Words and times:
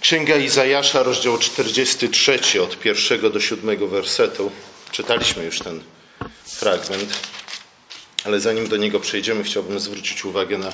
Księga 0.00 0.36
Izajasza, 0.36 1.02
rozdział 1.02 1.38
43, 1.38 2.62
od 2.62 2.78
pierwszego 2.78 3.30
do 3.30 3.40
siódmego 3.40 3.88
wersetu. 3.88 4.50
Czytaliśmy 4.92 5.44
już 5.44 5.58
ten 5.58 5.80
fragment, 6.44 7.18
ale 8.24 8.40
zanim 8.40 8.68
do 8.68 8.76
niego 8.76 9.00
przejdziemy, 9.00 9.42
chciałbym 9.42 9.80
zwrócić 9.80 10.24
uwagę 10.24 10.58
na 10.58 10.72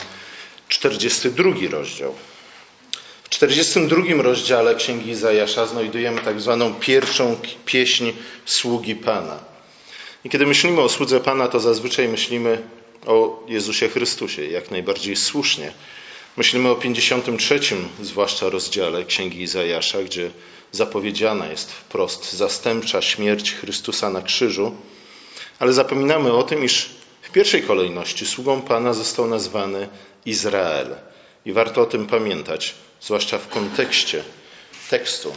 42 0.69 1.51
rozdział. 1.71 2.15
W 3.25 3.29
42 3.29 4.23
rozdziale 4.23 4.75
Księgi 4.75 5.11
Izajasza 5.11 5.67
znajdujemy 5.67 6.21
tak 6.21 6.41
zwaną 6.41 6.75
pierwszą 6.75 7.41
pieśń 7.67 8.13
sługi 8.45 8.95
Pana. 8.95 9.39
I 10.25 10.31
kiedy 10.31 10.47
myślimy 10.47 10.81
o 10.81 10.89
słudze 10.89 11.21
Pana, 11.21 11.49
to 11.49 11.61
zazwyczaj 11.61 12.09
myślimy 12.09 12.63
o 13.07 13.45
Jezusie 13.49 13.89
Chrystusie, 13.89 14.47
jak 14.47 14.71
najbardziej 14.71 15.17
słusznie. 15.17 15.73
Myślimy 16.37 16.69
o 16.69 16.77
53, 16.77 17.61
zwłaszcza 18.03 18.49
rozdziale 18.49 19.05
Księgi 19.05 19.43
Izajasza, 19.43 20.03
gdzie 20.03 20.31
zapowiedziana 20.73 21.47
jest 21.47 21.73
wprost 21.73 22.33
zastępcza 22.33 23.03
śmierć 23.03 23.53
Chrystusa 23.53 24.11
na 24.11 24.23
krzyżu, 24.23 24.77
ale 25.59 25.73
zapominamy 25.73 26.33
o 26.33 26.43
tym, 26.43 26.65
iż 26.65 26.91
w 27.23 27.31
pierwszej 27.31 27.63
kolejności 27.63 28.27
sługą 28.27 28.63
Pana 28.63 28.93
został 28.93 29.27
nazwany 29.27 29.89
Izrael. 30.27 30.97
I 31.47 31.53
warto 31.53 31.81
o 31.81 31.87
tym 31.87 32.07
pamiętać, 32.07 32.75
zwłaszcza 33.01 33.39
w 33.39 33.49
kontekście 33.49 34.25
tekstu, 34.91 35.33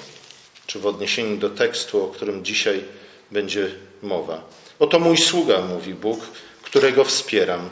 czy 0.68 0.80
w 0.80 0.86
odniesieniu 0.86 1.38
do 1.38 1.50
tekstu, 1.50 2.04
o 2.04 2.08
którym 2.08 2.46
dzisiaj 2.46 2.84
będzie 3.32 3.72
mowa. 4.04 4.44
Oto 4.80 5.00
mój 5.00 5.18
sługa, 5.18 5.62
mówi 5.62 5.94
Bóg, 5.94 6.20
którego 6.62 7.04
wspieram 7.04 7.70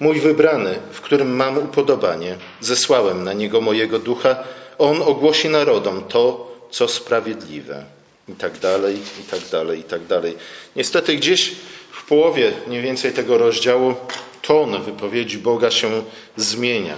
Mój 0.00 0.20
wybrany, 0.20 0.78
w 0.92 1.00
którym 1.00 1.36
mam 1.36 1.58
upodobanie, 1.58 2.36
zesłałem 2.60 3.24
na 3.24 3.32
niego 3.32 3.60
mojego 3.60 3.98
ducha, 3.98 4.36
on 4.78 5.02
ogłosi 5.02 5.48
narodom 5.48 6.04
to, 6.04 6.52
co 6.70 6.88
sprawiedliwe. 6.88 7.84
I 8.28 8.32
tak 8.32 8.58
dalej, 8.58 8.96
i 9.20 9.30
tak 9.30 9.40
dalej, 9.52 9.80
i 9.80 9.84
tak 9.84 10.06
dalej. 10.06 10.36
Niestety 10.76 11.16
gdzieś 11.16 11.52
w 11.92 12.04
połowie 12.04 12.52
mniej 12.66 12.82
więcej 12.82 13.12
tego 13.12 13.38
rozdziału 13.38 13.94
ton 14.42 14.82
wypowiedzi 14.82 15.38
Boga 15.38 15.70
się 15.70 16.02
zmienia. 16.36 16.96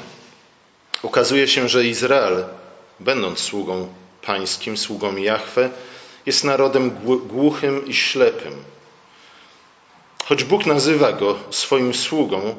Okazuje 1.02 1.48
się, 1.48 1.68
że 1.68 1.84
Izrael, 1.84 2.44
będąc 3.00 3.38
sługą 3.38 3.88
pańskim, 4.22 4.77
sługą 4.77 5.16
Jahwe, 5.16 5.70
jest 6.27 6.44
narodem 6.44 6.90
głuchym 7.28 7.86
i 7.86 7.94
ślepym. 7.94 8.52
Choć 10.24 10.44
Bóg 10.44 10.66
nazywa 10.66 11.12
go 11.12 11.38
swoim 11.50 11.94
sługą, 11.94 12.55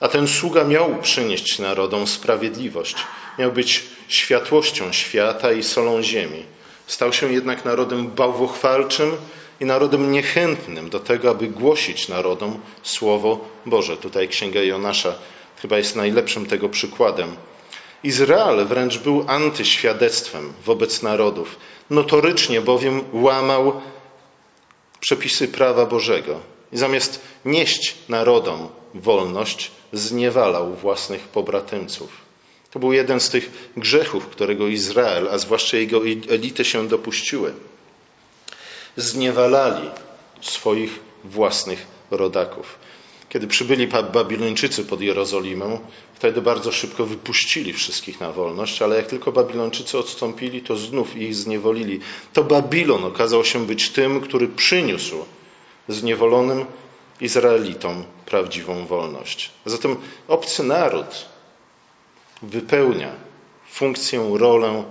a 0.00 0.08
ten 0.08 0.28
sługa 0.28 0.64
miał 0.64 0.96
przynieść 1.02 1.58
narodom 1.58 2.06
sprawiedliwość, 2.06 2.96
miał 3.38 3.52
być 3.52 3.84
światłością 4.08 4.92
świata 4.92 5.52
i 5.52 5.62
solą 5.62 6.02
ziemi. 6.02 6.44
Stał 6.86 7.12
się 7.12 7.32
jednak 7.32 7.64
narodem 7.64 8.08
bałwochwalczym 8.08 9.16
i 9.60 9.64
narodem 9.64 10.12
niechętnym 10.12 10.90
do 10.90 11.00
tego, 11.00 11.30
aby 11.30 11.48
głosić 11.48 12.08
narodom 12.08 12.60
Słowo 12.82 13.48
Boże. 13.66 13.96
Tutaj 13.96 14.28
Księga 14.28 14.62
Jonasza 14.62 15.14
chyba 15.62 15.76
jest 15.76 15.96
najlepszym 15.96 16.46
tego 16.46 16.68
przykładem. 16.68 17.36
Izrael 18.04 18.66
wręcz 18.66 18.98
był 18.98 19.24
antyświadectwem 19.26 20.52
wobec 20.64 21.02
narodów, 21.02 21.56
notorycznie 21.90 22.60
bowiem 22.60 23.04
łamał 23.12 23.80
przepisy 25.00 25.48
prawa 25.48 25.86
Bożego. 25.86 26.40
I 26.72 26.78
zamiast 26.78 27.20
nieść 27.44 27.94
narodom 28.08 28.68
wolność, 28.94 29.70
zniewalał 29.92 30.74
własnych 30.74 31.20
pobratymców. 31.20 32.10
To 32.70 32.78
był 32.78 32.92
jeden 32.92 33.20
z 33.20 33.30
tych 33.30 33.70
grzechów, 33.76 34.26
którego 34.26 34.68
Izrael, 34.68 35.28
a 35.28 35.38
zwłaszcza 35.38 35.76
jego 35.76 36.00
elity 36.28 36.64
się 36.64 36.88
dopuściły. 36.88 37.54
Zniewalali 38.96 39.90
swoich 40.40 41.00
własnych 41.24 41.86
rodaków. 42.10 42.78
Kiedy 43.28 43.46
przybyli 43.46 43.86
Babilończycy 43.86 44.84
pod 44.84 45.00
Jerozolimę, 45.00 45.78
wtedy 46.14 46.42
bardzo 46.42 46.72
szybko 46.72 47.06
wypuścili 47.06 47.72
wszystkich 47.72 48.20
na 48.20 48.32
wolność, 48.32 48.82
ale 48.82 48.96
jak 48.96 49.06
tylko 49.06 49.32
Babilończycy 49.32 49.98
odstąpili, 49.98 50.62
to 50.62 50.76
znów 50.76 51.16
ich 51.16 51.34
zniewolili. 51.34 52.00
To 52.32 52.44
Babilon 52.44 53.04
okazał 53.04 53.44
się 53.44 53.66
być 53.66 53.90
tym, 53.90 54.20
który 54.20 54.48
przyniósł 54.48 55.24
zniewolonym 55.88 56.66
Izraelitom 57.20 58.04
prawdziwą 58.26 58.86
wolność. 58.86 59.50
Zatem 59.66 59.96
obcy 60.28 60.62
naród 60.62 61.26
wypełnia 62.42 63.10
funkcję, 63.70 64.30
rolę, 64.34 64.84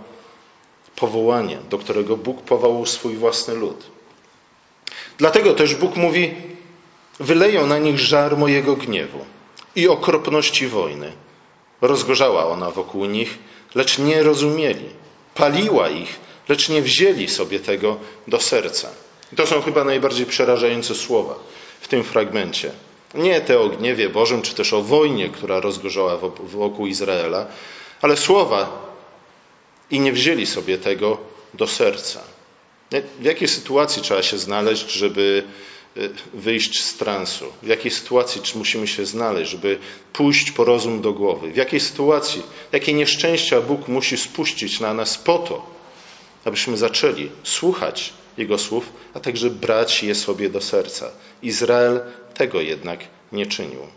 powołanie, 0.95 1.57
do 1.69 1.77
którego 1.77 2.17
Bóg 2.17 2.41
powołał 2.41 2.85
swój 2.85 3.15
własny 3.15 3.53
lud. 3.53 3.85
Dlatego 5.17 5.53
też 5.53 5.75
Bóg 5.75 5.95
mówi: 5.95 6.35
Wyleję 7.19 7.65
na 7.65 7.77
nich 7.77 7.99
żar 7.99 8.37
mojego 8.37 8.75
gniewu 8.75 9.25
i 9.75 9.87
okropności 9.87 10.67
wojny. 10.67 11.11
Rozgorzała 11.81 12.45
ona 12.45 12.71
wokół 12.71 13.05
nich, 13.05 13.37
lecz 13.75 13.99
nie 13.99 14.23
rozumieli. 14.23 14.89
Paliła 15.35 15.89
ich, 15.89 16.19
lecz 16.49 16.69
nie 16.69 16.81
wzięli 16.81 17.27
sobie 17.27 17.59
tego 17.59 17.97
do 18.27 18.39
serca. 18.39 18.89
To 19.35 19.47
są 19.47 19.61
chyba 19.61 19.83
najbardziej 19.83 20.25
przerażające 20.25 20.95
słowa 20.95 21.35
w 21.81 21.87
tym 21.87 22.03
fragmencie. 22.03 22.71
Nie 23.13 23.41
te 23.41 23.59
o 23.59 23.69
gniewie 23.69 24.09
Bożym, 24.09 24.41
czy 24.41 24.55
też 24.55 24.73
o 24.73 24.81
wojnie, 24.81 25.29
która 25.29 25.59
rozgorzała 25.59 26.17
wokół 26.43 26.87
Izraela, 26.87 27.45
ale 28.01 28.17
słowa 28.17 28.87
i 29.91 29.99
nie 29.99 30.13
wzięli 30.13 30.45
sobie 30.45 30.77
tego 30.77 31.17
do 31.53 31.67
serca. 31.67 32.19
W 33.19 33.23
jakiej 33.23 33.47
sytuacji 33.47 34.01
trzeba 34.01 34.23
się 34.23 34.37
znaleźć, 34.37 34.91
żeby 34.91 35.43
y, 35.97 36.09
wyjść 36.33 36.83
z 36.83 36.97
transu? 36.97 37.45
W 37.63 37.67
jakiej 37.67 37.91
sytuacji 37.91 38.41
musimy 38.55 38.87
się 38.87 39.05
znaleźć, 39.05 39.51
żeby 39.51 39.79
pójść 40.13 40.51
po 40.51 40.63
rozum 40.63 41.01
do 41.01 41.13
głowy? 41.13 41.51
W 41.51 41.55
jakiej 41.55 41.79
sytuacji, 41.79 42.43
jakie 42.71 42.93
nieszczęścia 42.93 43.61
Bóg 43.61 43.87
musi 43.87 44.17
spuścić 44.17 44.79
na 44.79 44.93
nas 44.93 45.17
po 45.17 45.37
to, 45.37 45.76
abyśmy 46.47 46.77
zaczęli 46.77 47.29
słuchać 47.43 48.13
jego 48.37 48.57
słów, 48.57 48.93
a 49.13 49.19
także 49.19 49.49
brać 49.49 50.03
je 50.03 50.15
sobie 50.15 50.49
do 50.49 50.61
serca. 50.61 51.11
Izrael 51.43 52.01
tego 52.33 52.61
jednak 52.61 52.99
nie 53.31 53.45
czynił. 53.45 53.87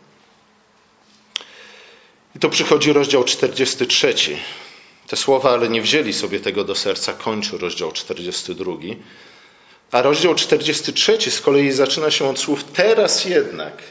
I 2.37 2.39
to 2.39 2.49
przychodzi 2.49 2.93
rozdział 2.93 3.25
43. 3.25 4.15
Te 5.07 5.17
słowa, 5.17 5.51
ale 5.51 5.69
nie 5.69 5.83
wzięli 5.83 6.13
sobie 6.13 6.41
tego 6.41 6.65
do 6.65 6.75
serca, 6.75 7.13
kończy 7.13 7.59
rozdział 7.59 7.93
42. 7.93 8.73
A 9.93 10.03
rozdział 10.03 10.35
43 10.35 11.31
z 11.31 11.41
kolei 11.41 11.73
zaczyna 11.73 12.11
się 12.11 12.29
od 12.29 12.39
słów: 12.39 12.65
Teraz 12.65 13.25
jednak, 13.25 13.83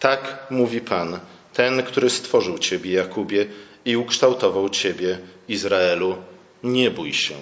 tak 0.00 0.46
mówi 0.50 0.80
Pan, 0.80 1.20
ten, 1.52 1.82
który 1.82 2.10
stworzył 2.10 2.58
Ciebie, 2.58 2.92
Jakubie, 2.92 3.46
i 3.84 3.96
ukształtował 3.96 4.68
Ciebie, 4.68 5.18
Izraelu, 5.48 6.16
nie 6.62 6.90
bój 6.90 7.14
się 7.14 7.34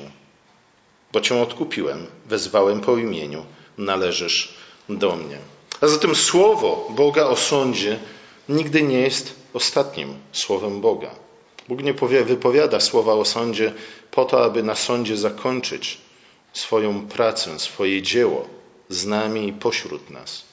bo 1.12 1.20
Cię 1.20 1.42
odkupiłem, 1.42 2.06
wezwałem 2.26 2.80
po 2.80 2.96
imieniu, 2.96 3.44
należysz 3.78 4.54
do 4.88 5.16
mnie. 5.16 5.38
A 5.80 5.86
zatem 5.86 6.14
słowo 6.14 6.88
Boga 6.90 7.24
o 7.26 7.36
sądzie 7.36 7.98
nigdy 8.48 8.82
nie 8.82 9.00
jest 9.00 9.34
ostatnim 9.52 10.14
słowem 10.32 10.80
Boga. 10.80 11.10
Bóg 11.68 11.82
nie 11.82 11.94
wypowiada 12.24 12.80
słowa 12.80 13.12
o 13.14 13.24
sądzie 13.24 13.72
po 14.10 14.24
to, 14.24 14.44
aby 14.44 14.62
na 14.62 14.74
sądzie 14.74 15.16
zakończyć 15.16 15.98
swoją 16.52 17.06
pracę, 17.06 17.58
swoje 17.58 18.02
dzieło 18.02 18.48
z 18.88 19.06
nami 19.06 19.48
i 19.48 19.52
pośród 19.52 20.10
nas. 20.10 20.44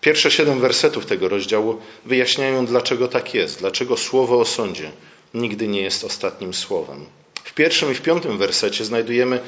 Pierwsze 0.00 0.30
siedem 0.30 0.60
wersetów 0.60 1.06
tego 1.06 1.28
rozdziału 1.28 1.80
wyjaśniają, 2.04 2.66
dlaczego 2.66 3.08
tak 3.08 3.34
jest, 3.34 3.58
dlaczego 3.58 3.96
słowo 3.96 4.40
o 4.40 4.44
sądzie 4.44 4.90
nigdy 5.34 5.68
nie 5.68 5.80
jest 5.80 6.04
ostatnim 6.04 6.54
słowem. 6.54 7.06
W 7.48 7.54
pierwszym 7.54 7.92
i 7.92 7.94
w 7.94 8.02
piątym 8.02 8.38
wersecie 8.38 8.84
znajdujemy 8.84 9.40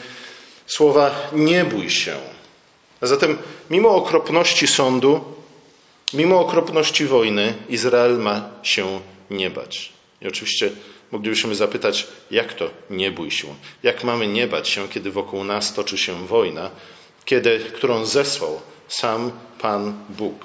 słowa 0.67 1.31
nie 1.33 1.65
bój 1.65 1.91
się. 1.91 2.17
A 3.01 3.07
zatem 3.07 3.39
mimo 3.71 3.95
okropności 3.95 4.67
sądu, 4.67 5.25
mimo 6.15 6.41
okropności 6.41 7.07
wojny, 7.07 7.55
Izrael 7.69 8.19
ma 8.19 8.51
się 8.63 9.01
nie 9.31 9.51
bać. 9.51 9.93
I 10.23 10.29
oczywiście 10.29 10.71
moglibyśmy 11.11 11.55
zapytać, 11.55 12.07
jak 12.31 12.55
to 12.55 12.71
nie 12.91 13.11
bój 13.11 13.31
się? 13.31 13.55
Jak 13.83 14.05
mamy 14.05 14.27
nie 14.27 14.47
bać 14.47 14.69
się, 14.69 14.89
kiedy 14.89 15.11
wokół 15.11 15.45
nas 15.45 15.75
toczy 15.75 15.99
się 15.99 16.27
wojna, 16.27 16.71
kiedy, 17.25 17.59
którą 17.59 18.05
zesłał 18.05 18.61
sam 18.89 19.33
Pan 19.59 20.05
Bóg? 20.09 20.45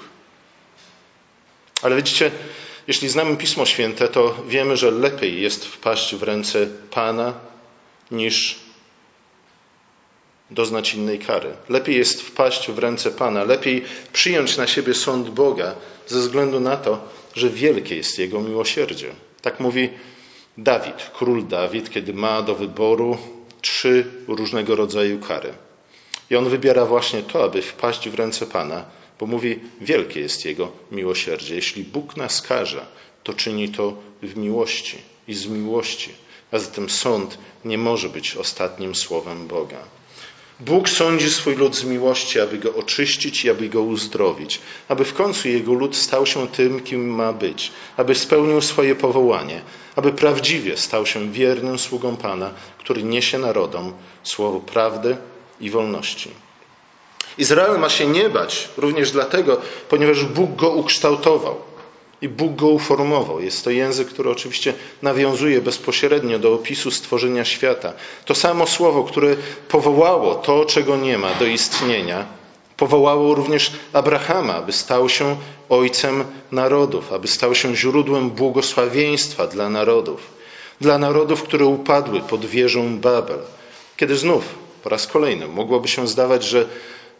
Ale 1.82 1.96
widzicie, 1.96 2.30
jeśli 2.88 3.08
znamy 3.08 3.36
Pismo 3.36 3.66
Święte, 3.66 4.08
to 4.08 4.34
wiemy, 4.48 4.76
że 4.76 4.90
lepiej 4.90 5.42
jest 5.42 5.64
wpaść 5.64 6.14
w 6.14 6.22
ręce 6.22 6.66
Pana 6.90 7.34
niż 8.10 8.66
doznać 10.50 10.94
innej 10.94 11.18
kary. 11.18 11.52
Lepiej 11.68 11.96
jest 11.96 12.22
wpaść 12.22 12.70
w 12.70 12.78
ręce 12.78 13.10
Pana, 13.10 13.44
lepiej 13.44 13.84
przyjąć 14.12 14.56
na 14.56 14.66
siebie 14.66 14.94
sąd 14.94 15.30
Boga 15.30 15.74
ze 16.06 16.18
względu 16.20 16.60
na 16.60 16.76
to, 16.76 17.08
że 17.34 17.50
wielkie 17.50 17.96
jest 17.96 18.18
Jego 18.18 18.40
miłosierdzie. 18.40 19.12
Tak 19.42 19.60
mówi 19.60 19.90
Dawid, 20.58 21.10
król 21.14 21.46
Dawid, 21.46 21.90
kiedy 21.90 22.14
ma 22.14 22.42
do 22.42 22.54
wyboru 22.54 23.18
trzy 23.60 24.04
różnego 24.28 24.76
rodzaju 24.76 25.18
kary. 25.18 25.52
I 26.30 26.36
on 26.36 26.48
wybiera 26.48 26.86
właśnie 26.86 27.22
to, 27.22 27.44
aby 27.44 27.62
wpaść 27.62 28.08
w 28.08 28.14
ręce 28.14 28.46
Pana, 28.46 28.84
bo 29.20 29.26
mówi, 29.26 29.60
wielkie 29.80 30.20
jest 30.20 30.44
Jego 30.44 30.72
miłosierdzie. 30.92 31.54
Jeśli 31.54 31.84
Bóg 31.84 32.16
nas 32.16 32.42
karze, 32.42 32.86
to 33.24 33.32
czyni 33.32 33.68
to 33.68 33.96
w 34.22 34.36
miłości 34.36 34.98
i 35.28 35.34
z 35.34 35.46
miłości. 35.46 36.10
A 36.52 36.58
zatem 36.58 36.90
sąd 36.90 37.38
nie 37.64 37.78
może 37.78 38.08
być 38.08 38.36
ostatnim 38.36 38.94
słowem 38.94 39.46
Boga. 39.46 39.78
Bóg 40.60 40.88
sądzi 40.88 41.30
swój 41.30 41.54
lud 41.56 41.76
z 41.76 41.84
miłości, 41.84 42.40
aby 42.40 42.58
go 42.58 42.74
oczyścić 42.74 43.44
i 43.44 43.50
aby 43.50 43.68
go 43.68 43.82
uzdrowić, 43.82 44.60
aby 44.88 45.04
w 45.04 45.14
końcu 45.14 45.48
jego 45.48 45.72
lud 45.74 45.96
stał 45.96 46.26
się 46.26 46.48
tym, 46.48 46.80
kim 46.80 47.08
ma 47.14 47.32
być, 47.32 47.72
aby 47.96 48.14
spełnił 48.14 48.60
swoje 48.60 48.94
powołanie, 48.94 49.62
aby 49.96 50.12
prawdziwie 50.12 50.76
stał 50.76 51.06
się 51.06 51.32
wiernym 51.32 51.78
sługą 51.78 52.16
Pana, 52.16 52.54
który 52.78 53.02
niesie 53.02 53.38
narodom 53.38 53.92
słowo 54.22 54.60
prawdy 54.60 55.16
i 55.60 55.70
wolności. 55.70 56.30
Izrael 57.38 57.78
ma 57.78 57.88
się 57.88 58.06
nie 58.06 58.28
bać 58.28 58.68
również 58.76 59.10
dlatego, 59.10 59.60
ponieważ 59.88 60.24
Bóg 60.24 60.56
go 60.56 60.70
ukształtował. 60.70 61.56
I 62.22 62.28
Bóg 62.28 62.54
go 62.54 62.68
uformował. 62.68 63.40
Jest 63.40 63.64
to 63.64 63.70
język, 63.70 64.08
który 64.08 64.30
oczywiście 64.30 64.74
nawiązuje 65.02 65.60
bezpośrednio 65.60 66.38
do 66.38 66.54
opisu 66.54 66.90
stworzenia 66.90 67.44
świata. 67.44 67.92
To 68.24 68.34
samo 68.34 68.66
słowo, 68.66 69.04
które 69.04 69.36
powołało 69.68 70.34
to, 70.34 70.64
czego 70.64 70.96
nie 70.96 71.18
ma, 71.18 71.34
do 71.34 71.46
istnienia, 71.46 72.26
powołało 72.76 73.34
również 73.34 73.72
Abrahama, 73.92 74.54
aby 74.54 74.72
stał 74.72 75.08
się 75.08 75.36
ojcem 75.68 76.24
narodów, 76.52 77.12
aby 77.12 77.28
stał 77.28 77.54
się 77.54 77.76
źródłem 77.76 78.30
błogosławieństwa 78.30 79.46
dla 79.46 79.70
narodów. 79.70 80.20
Dla 80.80 80.98
narodów, 80.98 81.42
które 81.42 81.66
upadły 81.66 82.20
pod 82.20 82.46
wieżą 82.46 82.98
Babel. 82.98 83.38
Kiedy 83.96 84.16
znów, 84.16 84.44
po 84.82 84.88
raz 84.88 85.06
kolejny, 85.06 85.48
mogłoby 85.48 85.88
się 85.88 86.08
zdawać, 86.08 86.44
że 86.44 86.66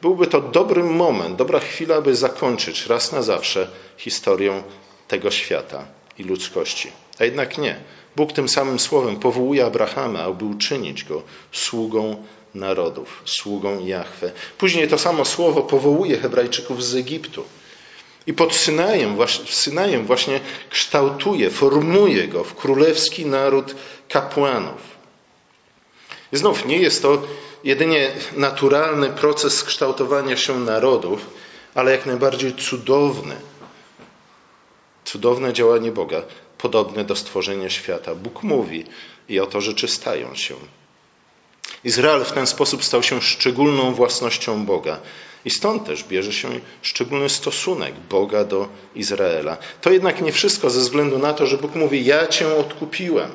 byłby 0.03 0.27
to 0.27 0.41
dobry 0.41 0.85
moment, 0.85 1.37
dobra 1.37 1.61
chwila, 1.61 2.01
by 2.01 2.17
zakończyć 2.17 2.87
raz 2.87 3.13
na 3.13 3.23
zawsze 3.23 3.69
historię 3.97 4.63
tego 5.09 5.31
świata 5.31 5.85
i 6.19 6.25
ludzkości. 6.25 6.93
A 7.19 7.25
jednak 7.25 7.59
nie. 7.59 7.77
Bóg 8.17 8.33
tym 8.33 8.49
samym 8.49 8.79
słowem 8.79 9.17
powołuje 9.17 9.65
Abrahama, 9.65 10.21
aby 10.21 10.45
uczynić 10.45 11.05
go 11.05 11.23
sługą 11.53 12.25
narodów, 12.55 13.23
sługą 13.25 13.87
Jahwe. 13.87 14.33
Później 14.59 14.89
to 14.89 14.99
samo 14.99 15.25
słowo 15.25 15.63
powołuje 15.63 16.19
Hebrajczyków 16.19 16.85
z 16.85 16.95
Egiptu. 16.95 17.45
I 18.27 18.33
pod 18.33 18.55
Synajem, 18.55 19.17
Synajem 19.49 20.07
właśnie 20.07 20.41
kształtuje, 20.71 21.51
formuje 21.51 22.29
go 22.29 22.45
w 22.45 22.55
królewski 22.55 23.27
naród 23.27 23.75
kapłanów. 24.09 24.97
I 26.33 26.37
znów 26.37 26.67
nie 26.67 26.79
jest 26.79 27.03
to 27.03 27.23
jedynie 27.67 28.13
naturalny 28.37 29.09
proces 29.09 29.65
kształtowania 29.65 30.37
się 30.37 30.61
narodów, 30.61 31.21
ale 31.75 31.93
jak 31.93 32.07
najbardziej 32.07 32.55
cudowny 32.55 33.37
Cudowne 35.07 35.53
działanie 35.53 35.93
Boga, 35.93 36.23
podobne 36.59 37.05
do 37.05 37.17
stworzenia 37.17 37.71
świata. 37.71 38.15
Bóg 38.15 38.43
mówi 38.43 38.85
i 39.29 39.41
oto 39.41 39.61
rzeczy 39.61 39.89
stają 39.89 40.35
się. 40.35 40.55
Izrael 41.85 42.25
w 42.25 42.33
ten 42.33 42.47
sposób 42.47 42.85
stał 42.85 43.03
się 43.03 43.23
szczególną 43.23 43.95
własnością 43.95 44.67
Boga. 44.67 44.99
I 45.45 45.51
stąd 45.51 45.85
też 45.87 46.05
bierze 46.05 46.33
się 46.33 46.49
szczególny 46.83 47.29
stosunek 47.29 47.95
Boga 48.11 48.45
do 48.45 48.69
Izraela. 48.95 49.57
To 49.81 49.91
jednak 49.91 50.23
nie 50.23 50.33
wszystko 50.33 50.71
ze 50.71 50.81
względu 50.81 51.19
na 51.19 51.33
to, 51.33 51.47
że 51.47 51.59
Bóg 51.59 51.75
mówi: 51.75 52.05
Ja 52.05 52.27
cię 52.27 52.55
odkupiłem. 52.57 53.31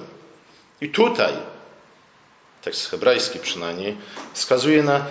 I 0.81 0.89
tutaj, 0.89 1.33
tekst 2.61 2.89
hebrajski 2.89 3.39
przynajmniej, 3.39 3.97
wskazuje 4.33 4.83
na 4.83 5.05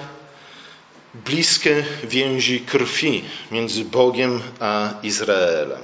bliskie 1.14 1.84
więzi 2.04 2.60
krwi 2.60 3.24
między 3.50 3.84
Bogiem 3.84 4.40
a 4.60 4.90
Izraelem. 5.02 5.82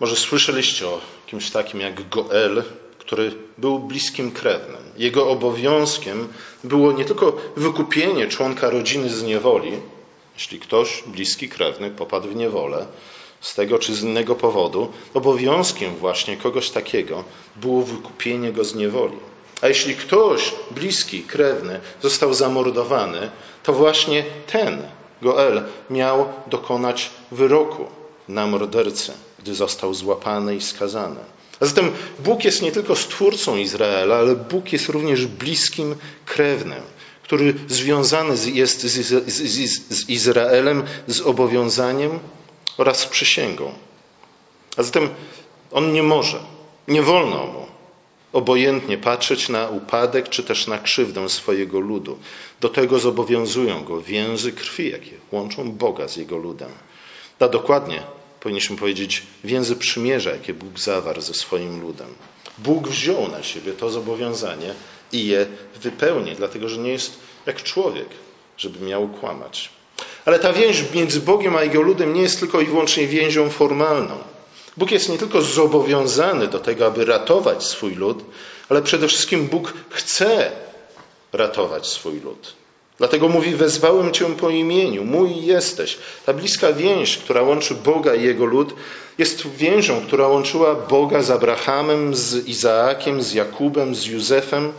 Może 0.00 0.16
słyszeliście 0.16 0.86
o 0.86 1.00
kimś 1.26 1.50
takim 1.50 1.80
jak 1.80 2.08
Goel, 2.08 2.62
który 2.98 3.32
był 3.58 3.78
bliskim 3.78 4.32
krewnym. 4.32 4.82
Jego 4.96 5.30
obowiązkiem 5.30 6.28
było 6.64 6.92
nie 6.92 7.04
tylko 7.04 7.36
wykupienie 7.56 8.26
członka 8.26 8.70
rodziny 8.70 9.10
z 9.10 9.22
niewoli, 9.22 9.72
jeśli 10.34 10.60
ktoś 10.60 11.02
bliski 11.06 11.48
krewny 11.48 11.90
popadł 11.90 12.28
w 12.28 12.36
niewolę, 12.36 12.86
z 13.40 13.54
tego 13.54 13.78
czy 13.78 13.94
z 13.94 14.02
innego 14.02 14.34
powodu, 14.34 14.92
obowiązkiem 15.14 15.96
właśnie 15.96 16.36
kogoś 16.36 16.70
takiego 16.70 17.24
było 17.56 17.82
wykupienie 17.82 18.52
go 18.52 18.64
z 18.64 18.74
niewoli. 18.74 19.16
A 19.60 19.68
jeśli 19.68 19.96
ktoś 19.96 20.54
bliski, 20.70 21.22
krewny 21.22 21.80
został 22.02 22.34
zamordowany, 22.34 23.30
to 23.62 23.72
właśnie 23.72 24.24
ten, 24.46 24.82
Goel, 25.22 25.62
miał 25.90 26.28
dokonać 26.46 27.10
wyroku 27.32 27.86
na 28.28 28.46
mordercę 28.46 29.12
gdy 29.38 29.54
został 29.54 29.94
złapany 29.94 30.56
i 30.56 30.60
skazany. 30.60 31.20
A 31.60 31.66
zatem 31.66 31.92
Bóg 32.18 32.44
jest 32.44 32.62
nie 32.62 32.72
tylko 32.72 32.96
stwórcą 32.96 33.56
Izraela, 33.56 34.16
ale 34.16 34.36
Bóg 34.36 34.72
jest 34.72 34.88
również 34.88 35.26
bliskim 35.26 35.96
krewnym, 36.24 36.82
który 37.22 37.54
związany 37.68 38.34
jest 38.52 38.80
z, 38.80 40.08
Izraelem 40.08 40.84
z 41.06 41.20
obowiązaniem 41.20 42.18
oraz 42.78 43.06
przysięgą. 43.06 43.72
A 44.76 44.82
zatem 44.82 45.08
on 45.72 45.92
nie 45.92 46.02
może, 46.02 46.40
nie 46.88 47.02
wolno 47.02 47.46
mu 47.46 47.67
obojętnie 48.38 48.98
patrzeć 48.98 49.48
na 49.48 49.68
upadek 49.68 50.28
czy 50.28 50.42
też 50.42 50.66
na 50.66 50.78
krzywdę 50.78 51.28
swojego 51.28 51.80
ludu. 51.80 52.18
Do 52.60 52.68
tego 52.68 52.98
zobowiązują 52.98 53.84
go 53.84 54.02
więzy 54.02 54.52
krwi, 54.52 54.90
jakie 54.90 55.16
łączą 55.32 55.72
Boga 55.72 56.08
z 56.08 56.16
jego 56.16 56.36
ludem. 56.36 56.70
A 57.38 57.48
dokładnie 57.48 58.02
powinniśmy 58.40 58.76
powiedzieć, 58.76 59.22
więzy 59.44 59.76
przymierza, 59.76 60.30
jakie 60.30 60.54
Bóg 60.54 60.78
zawarł 60.78 61.20
ze 61.20 61.34
swoim 61.34 61.80
ludem. 61.80 62.08
Bóg 62.58 62.88
wziął 62.88 63.28
na 63.28 63.42
siebie 63.42 63.72
to 63.72 63.90
zobowiązanie 63.90 64.74
i 65.12 65.26
je 65.26 65.46
wypełni, 65.82 66.34
dlatego 66.34 66.68
że 66.68 66.78
nie 66.78 66.90
jest 66.90 67.18
jak 67.46 67.62
człowiek, 67.62 68.08
żeby 68.56 68.86
miał 68.86 69.08
kłamać. 69.08 69.70
Ale 70.24 70.38
ta 70.38 70.52
więź 70.52 70.84
między 70.94 71.20
Bogiem 71.20 71.56
a 71.56 71.62
Jego 71.62 71.82
ludem 71.82 72.14
nie 72.14 72.22
jest 72.22 72.40
tylko 72.40 72.60
i 72.60 72.66
wyłącznie 72.66 73.06
więzią 73.06 73.50
formalną. 73.50 74.18
Bóg 74.78 74.90
jest 74.90 75.08
nie 75.08 75.18
tylko 75.18 75.42
zobowiązany 75.42 76.46
do 76.46 76.58
tego, 76.58 76.86
aby 76.86 77.04
ratować 77.04 77.64
swój 77.64 77.94
lud, 77.94 78.24
ale 78.68 78.82
przede 78.82 79.08
wszystkim 79.08 79.46
Bóg 79.46 79.74
chce 79.90 80.52
ratować 81.32 81.86
swój 81.86 82.20
lud. 82.20 82.54
Dlatego 82.98 83.28
mówi: 83.28 83.54
Wezwałem 83.54 84.12
Cię 84.12 84.24
po 84.24 84.50
imieniu, 84.50 85.04
mój 85.04 85.44
jesteś. 85.44 85.98
Ta 86.26 86.32
bliska 86.32 86.72
więź, 86.72 87.18
która 87.18 87.42
łączy 87.42 87.74
Boga 87.74 88.14
i 88.14 88.22
jego 88.22 88.44
lud, 88.44 88.74
jest 89.18 89.46
więzią, 89.46 90.00
która 90.06 90.28
łączyła 90.28 90.74
Boga 90.74 91.22
z 91.22 91.30
Abrahamem, 91.30 92.14
z 92.14 92.48
Izaakiem, 92.48 93.22
z 93.22 93.32
Jakubem, 93.32 93.94
z 93.94 94.06
Józefem. 94.06 94.72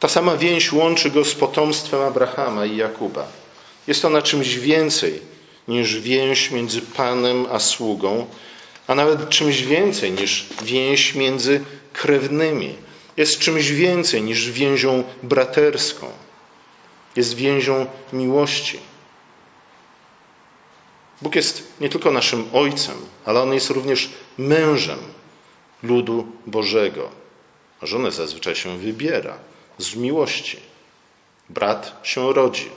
Ta 0.00 0.08
sama 0.08 0.36
więź 0.36 0.72
łączy 0.72 1.10
go 1.10 1.24
z 1.24 1.34
potomstwem 1.34 2.00
Abrahama 2.00 2.66
i 2.66 2.76
Jakuba. 2.76 3.26
Jest 3.86 4.04
ona 4.04 4.22
czymś 4.22 4.54
więcej 4.54 5.20
niż 5.68 6.00
więź 6.00 6.50
między 6.50 6.82
Panem 6.82 7.46
a 7.50 7.58
sługą, 7.58 8.26
a 8.90 8.94
nawet 8.94 9.28
czymś 9.28 9.62
więcej 9.62 10.12
niż 10.12 10.46
więź 10.62 11.14
między 11.14 11.64
krewnymi. 11.92 12.74
Jest 13.16 13.38
czymś 13.38 13.70
więcej 13.70 14.22
niż 14.22 14.50
więzią 14.50 15.04
braterską 15.22 16.06
jest 17.16 17.34
więzią 17.34 17.86
miłości. 18.12 18.78
Bóg 21.22 21.34
jest 21.34 21.62
nie 21.80 21.88
tylko 21.88 22.10
naszym 22.10 22.48
Ojcem, 22.52 22.96
ale 23.24 23.40
On 23.42 23.54
jest 23.54 23.70
również 23.70 24.10
mężem 24.38 24.98
ludu 25.82 26.26
Bożego. 26.46 27.10
Żonę 27.82 28.10
zazwyczaj 28.10 28.56
się 28.56 28.78
wybiera 28.78 29.38
z 29.78 29.94
miłości. 29.94 30.56
Brat 31.48 32.00
się 32.02 32.32
rodzi. 32.32 32.68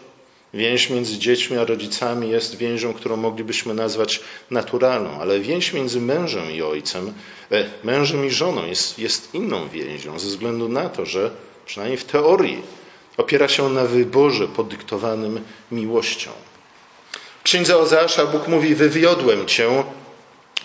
Więź 0.54 0.90
między 0.90 1.18
dziećmi 1.18 1.58
a 1.58 1.66
rodzicami 1.66 2.30
jest 2.30 2.58
więzią, 2.58 2.94
którą 2.94 3.16
moglibyśmy 3.16 3.74
nazwać 3.74 4.20
naturalną, 4.52 5.22
ale 5.22 5.40
więź 5.40 5.74
między 5.74 6.02
mężem 6.02 6.52
i 6.52 6.62
ojcem, 6.62 7.14
e, 7.52 7.70
mężem 7.84 8.26
i 8.26 8.30
żoną 8.30 8.66
jest, 8.66 9.00
jest 9.00 9.36
inną 9.36 9.70
więzią, 9.70 10.20
ze 10.20 10.28
względu 10.28 10.70
na 10.70 10.90
to, 10.90 11.06
że 11.06 11.32
przynajmniej 11.66 11.98
w 11.98 12.04
teorii 12.06 12.62
Opiera 13.18 13.48
się 13.48 13.70
na 13.70 13.86
wyborze 13.86 14.48
podyktowanym 14.48 15.42
miłością. 15.72 16.32
W 17.40 17.44
księdze 17.44 17.78
Ozeasza 17.78 18.26
Bóg 18.26 18.48
mówi: 18.48 18.76
Wywiodłem 18.76 19.46
cię, 19.46 19.84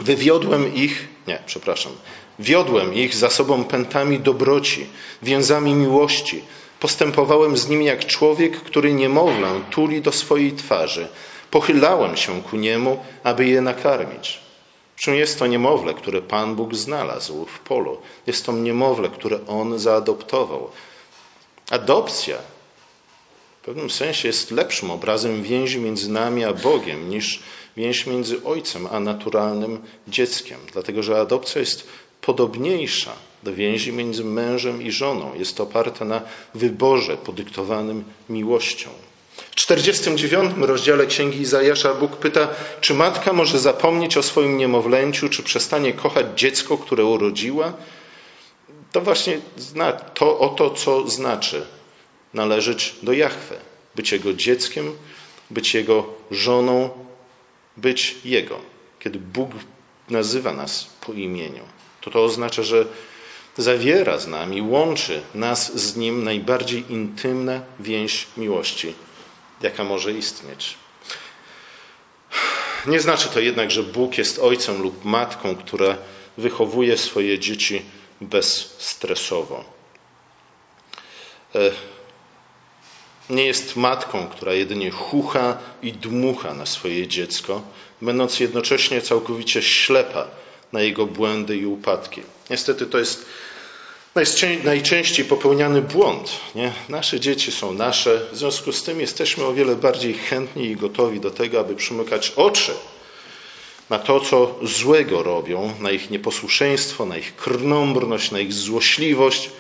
wywiodłem 0.00 0.75
ich, 0.75 1.09
nie, 1.26 1.42
przepraszam, 1.47 1.92
wiodłem 2.38 2.95
ich 2.95 3.14
za 3.14 3.30
sobą 3.30 3.64
pętami 3.64 4.18
dobroci, 4.18 4.87
więzami 5.23 5.75
miłości. 5.75 6.42
Postępowałem 6.81 7.57
z 7.57 7.69
nimi 7.69 7.85
jak 7.85 8.07
człowiek, 8.07 8.61
który 8.61 8.93
niemowlę 8.93 9.61
tuli 9.71 10.03
do 10.03 10.13
swojej 10.13 10.53
twarzy. 10.53 11.09
Pochylałem 11.51 12.17
się 12.17 12.43
ku 12.43 12.57
niemu, 12.57 13.05
aby 13.25 13.47
je 13.47 13.61
nakarmić. 13.61 14.41
Czym 14.97 15.15
jest 15.15 15.39
to 15.39 15.47
niemowlę, 15.47 15.95
które 15.95 16.23
Pan 16.23 16.57
Bóg 16.57 16.75
znalazł 16.75 17.45
w 17.45 17.59
polu? 17.59 17.99
Jest 18.27 18.47
to 18.47 18.53
niemowlę, 18.53 19.09
które 19.09 19.47
On 19.47 19.79
zaadoptował. 19.79 20.71
Adopcja 21.71 22.37
w 23.63 23.65
pewnym 23.65 23.91
sensie 23.91 24.29
jest 24.29 24.51
lepszym 24.51 24.91
obrazem 24.91 25.43
więzi 25.43 25.81
między 25.81 26.11
nami 26.11 26.45
a 26.45 26.53
Bogiem 26.53 27.11
niż 27.11 27.43
więź 27.77 28.07
między 28.07 28.45
ojcem 28.45 28.89
a 28.91 29.01
naturalnym 29.01 29.83
dzieckiem, 30.09 30.59
dlatego 30.73 31.03
że 31.03 31.21
adopcja 31.21 31.61
jest 31.61 31.89
podobniejsza 32.21 33.13
do 33.43 33.55
więzi 33.55 33.93
między 33.93 34.25
mężem 34.25 34.83
i 34.83 34.91
żoną. 34.91 35.35
Jest 35.35 35.61
oparta 35.61 36.05
na 36.05 36.23
wyborze 36.55 37.17
podyktowanym 37.17 38.05
miłością. 38.29 38.91
W 39.51 39.55
49 39.55 40.53
rozdziale 40.59 41.07
Księgi 41.07 41.41
Izajasza 41.41 41.95
Bóg 41.95 42.17
pyta, 42.17 42.49
czy 42.81 42.95
matka 42.95 43.33
może 43.33 43.59
zapomnieć 43.59 44.17
o 44.17 44.23
swoim 44.23 44.57
niemowlęciu, 44.57 45.29
czy 45.29 45.43
przestanie 45.43 45.93
kochać 45.93 46.27
dziecko, 46.37 46.79
które 46.79 47.05
urodziła? 47.05 47.73
To 48.93 49.01
właśnie 49.01 49.41
to, 50.15 50.39
o 50.39 50.49
to, 50.49 50.71
co 50.71 51.09
znaczy 51.09 51.67
należeć 52.35 52.95
do 53.03 53.13
Jahwe, 53.13 53.57
być 53.95 54.13
Jego 54.13 54.33
dzieckiem, 54.33 54.97
być 55.51 55.75
Jego 55.75 56.07
żoną, 56.31 56.91
być 57.77 58.17
Jego. 58.25 58.59
Kiedy 58.99 59.19
Bóg 59.19 59.51
nazywa 60.11 60.53
nas 60.53 60.87
po 61.07 61.13
imieniu, 61.13 61.63
to 62.00 62.11
to 62.11 62.25
oznacza, 62.25 62.62
że 62.62 62.87
zawiera 63.57 64.19
z 64.19 64.26
nami, 64.26 64.62
łączy 64.62 65.23
nas 65.35 65.78
z 65.78 65.97
Nim 65.97 66.25
najbardziej 66.25 66.93
intymna 66.93 67.61
więź 67.81 68.26
miłości, 68.37 68.95
jaka 69.62 69.85
może 69.85 70.12
istnieć. 70.12 70.75
Nie 72.87 73.00
znaczy 73.00 73.28
to 73.28 73.40
jednak, 73.40 73.71
że 73.71 73.83
Bóg 73.83 74.19
jest 74.19 74.38
ojcem 74.38 74.83
lub 74.83 75.05
matką, 75.05 75.57
która 75.57 75.97
wychowuje 76.37 76.99
swoje 76.99 77.38
dzieci 77.38 77.83
bezstresowo. 78.21 79.64
E, 81.55 81.71
nie 83.31 83.47
jest 83.47 83.76
matką, 83.76 84.28
która 84.28 84.52
jedynie 84.52 84.90
chucha 84.90 85.59
i 85.83 85.93
dmucha 85.93 86.55
na 86.55 86.67
swoje 86.67 87.09
dziecko, 87.09 87.62
będąc 88.02 88.40
jednocześnie 88.40 89.02
całkowicie 89.02 89.62
ślepa 89.62 90.26
na 90.73 90.81
jego 90.81 91.07
błędy 91.07 91.57
i 91.57 91.67
upadki. 91.67 92.23
Niestety 92.51 92.87
to 92.87 92.99
jest 92.99 93.27
najczęściej 94.65 95.25
popełniany 95.25 95.83
błąd. 95.83 96.31
Nie? 96.55 96.73
Nasze 96.89 97.21
dzieci 97.21 97.53
są 97.53 97.73
nasze, 97.73 98.27
w 98.33 98.37
związku 98.37 98.73
z 98.73 98.83
tym 98.83 99.01
jesteśmy 99.01 99.45
o 99.45 99.55
wiele 99.55 99.77
bardziej 99.77 100.15
chętni 100.15 100.65
i 100.67 100.77
gotowi 100.77 101.21
do 101.21 101.31
tego, 101.31 101.61
aby 101.61 101.75
przymykać 101.75 102.33
oczy 102.37 102.73
na 103.91 103.99
to, 103.99 104.21
co 104.21 104.55
złego 104.63 105.23
robią, 105.23 105.75
na 105.81 105.91
ich 105.91 106.11
nieposłuszeństwo, 106.11 107.07
na 107.07 107.17
ich 107.17 107.37
krnąbrność, 107.37 108.31
na 108.31 108.41
ich 108.41 108.53
złośliwość, 108.53 109.51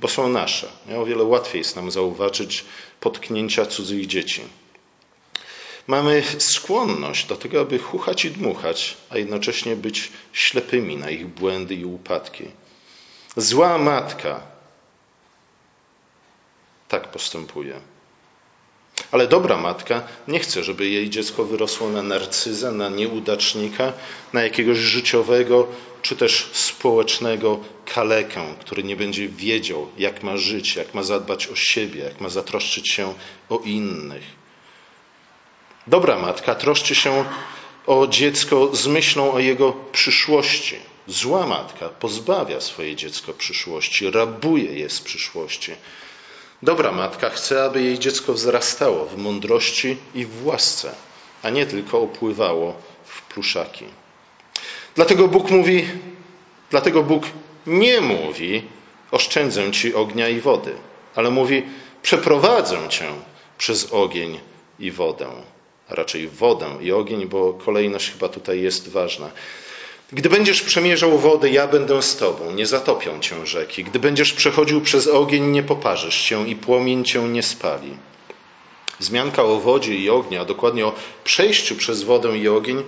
bo 0.00 0.08
są 0.08 0.28
nasze. 0.28 0.68
Nie? 0.88 1.00
O 1.00 1.04
wiele 1.04 1.24
łatwiej 1.24 1.58
jest 1.58 1.76
nam 1.76 1.90
zauważyć 1.90 2.64
potknięcia 3.00 3.66
cudzych 3.66 4.06
dzieci. 4.06 4.40
Mamy 5.90 6.22
skłonność 6.38 7.26
do 7.26 7.36
tego, 7.36 7.60
aby 7.60 7.78
chuchać 7.78 8.24
i 8.24 8.30
dmuchać, 8.30 8.96
a 9.10 9.18
jednocześnie 9.18 9.76
być 9.76 10.12
ślepymi 10.32 10.96
na 10.96 11.10
ich 11.10 11.26
błędy 11.26 11.74
i 11.74 11.84
upadki. 11.84 12.44
Zła 13.36 13.78
matka 13.78 14.40
tak 16.88 17.10
postępuje. 17.10 17.80
Ale 19.12 19.28
dobra 19.28 19.56
matka 19.56 20.02
nie 20.28 20.38
chce, 20.38 20.64
żeby 20.64 20.88
jej 20.88 21.10
dziecko 21.10 21.44
wyrosło 21.44 21.88
na 21.90 22.02
narcyza, 22.02 22.72
na 22.72 22.88
nieudacznika, 22.88 23.92
na 24.32 24.42
jakiegoś 24.42 24.78
życiowego 24.78 25.66
czy 26.02 26.16
też 26.16 26.50
społecznego 26.52 27.60
kalekę, 27.94 28.54
który 28.60 28.82
nie 28.82 28.96
będzie 28.96 29.28
wiedział, 29.28 29.88
jak 29.98 30.22
ma 30.22 30.36
żyć, 30.36 30.76
jak 30.76 30.94
ma 30.94 31.02
zadbać 31.02 31.46
o 31.46 31.56
siebie, 31.56 32.00
jak 32.00 32.20
ma 32.20 32.28
zatroszczyć 32.28 32.88
się 32.90 33.14
o 33.48 33.58
innych. 33.58 34.39
Dobra 35.86 36.18
matka 36.18 36.54
troszczy 36.54 36.94
się 36.94 37.24
o 37.86 38.06
dziecko 38.06 38.76
z 38.76 38.86
myślą 38.86 39.32
o 39.32 39.38
jego 39.38 39.72
przyszłości. 39.72 40.76
Zła 41.06 41.46
matka 41.46 41.88
pozbawia 41.88 42.60
swoje 42.60 42.96
dziecko 42.96 43.32
przyszłości, 43.32 44.10
rabuje 44.10 44.78
je 44.78 44.90
z 44.90 45.00
przyszłości. 45.00 45.72
Dobra 46.62 46.92
matka 46.92 47.30
chce, 47.30 47.64
aby 47.64 47.82
jej 47.82 47.98
dziecko 47.98 48.32
wzrastało 48.32 49.06
w 49.06 49.18
mądrości 49.18 49.96
i 50.14 50.26
w 50.26 50.46
łasce, 50.46 50.94
a 51.42 51.50
nie 51.50 51.66
tylko 51.66 52.00
opływało 52.00 52.74
w 53.04 53.22
pluszaki. 53.22 53.84
Dlatego 54.94 55.28
Bóg 55.28 55.50
mówi, 55.50 55.84
dlatego 56.70 57.02
Bóg 57.02 57.24
nie 57.66 58.00
mówi, 58.00 58.62
oszczędzę 59.10 59.72
ci 59.72 59.94
ognia 59.94 60.28
i 60.28 60.40
wody, 60.40 60.74
ale 61.14 61.30
mówi, 61.30 61.62
przeprowadzę 62.02 62.88
cię 62.88 63.08
przez 63.58 63.92
ogień 63.92 64.40
i 64.78 64.90
wodę. 64.90 65.26
A 65.90 65.94
raczej 65.94 66.28
wodę 66.28 66.66
i 66.80 66.92
ogień, 66.92 67.26
bo 67.26 67.52
kolejność 67.52 68.10
chyba 68.10 68.28
tutaj 68.28 68.62
jest 68.62 68.88
ważna. 68.88 69.30
Gdy 70.12 70.28
będziesz 70.28 70.62
przemierzał 70.62 71.18
wodę, 71.18 71.50
ja 71.50 71.66
będę 71.66 72.02
z 72.02 72.16
tobą, 72.16 72.52
nie 72.52 72.66
zatopią 72.66 73.20
cię 73.20 73.46
rzeki. 73.46 73.84
Gdy 73.84 73.98
będziesz 73.98 74.32
przechodził 74.32 74.80
przez 74.80 75.06
ogień, 75.06 75.44
nie 75.44 75.62
poparzysz 75.62 76.14
się 76.14 76.48
i 76.48 76.56
płomień 76.56 77.04
cię 77.04 77.22
nie 77.22 77.42
spali. 77.42 77.96
Zmianka 78.98 79.42
o 79.42 79.60
wodzie 79.60 79.94
i 79.94 80.10
ognia, 80.10 80.40
a 80.40 80.44
dokładnie 80.44 80.86
o 80.86 80.92
przejściu 81.24 81.76
przez 81.76 82.02
wodę 82.02 82.38
i 82.38 82.48
ogień, 82.48 82.82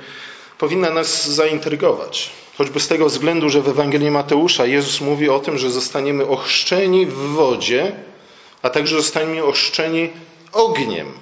powinna 0.58 0.90
nas 0.90 1.28
zaintrygować. 1.28 2.30
Choćby 2.58 2.80
z 2.80 2.88
tego 2.88 3.06
względu, 3.06 3.48
że 3.48 3.62
w 3.62 3.68
Ewangelii 3.68 4.10
Mateusza 4.10 4.66
Jezus 4.66 5.00
mówi 5.00 5.28
o 5.28 5.38
tym, 5.38 5.58
że 5.58 5.70
zostaniemy 5.70 6.26
ochrzczeni 6.26 7.06
w 7.06 7.14
wodzie, 7.14 7.92
a 8.62 8.70
także 8.70 8.96
zostaniemy 8.96 9.44
ochrzczeni 9.44 10.10
ogniem, 10.52 11.12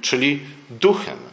czyli 0.00 0.40
duchem. 0.70 1.23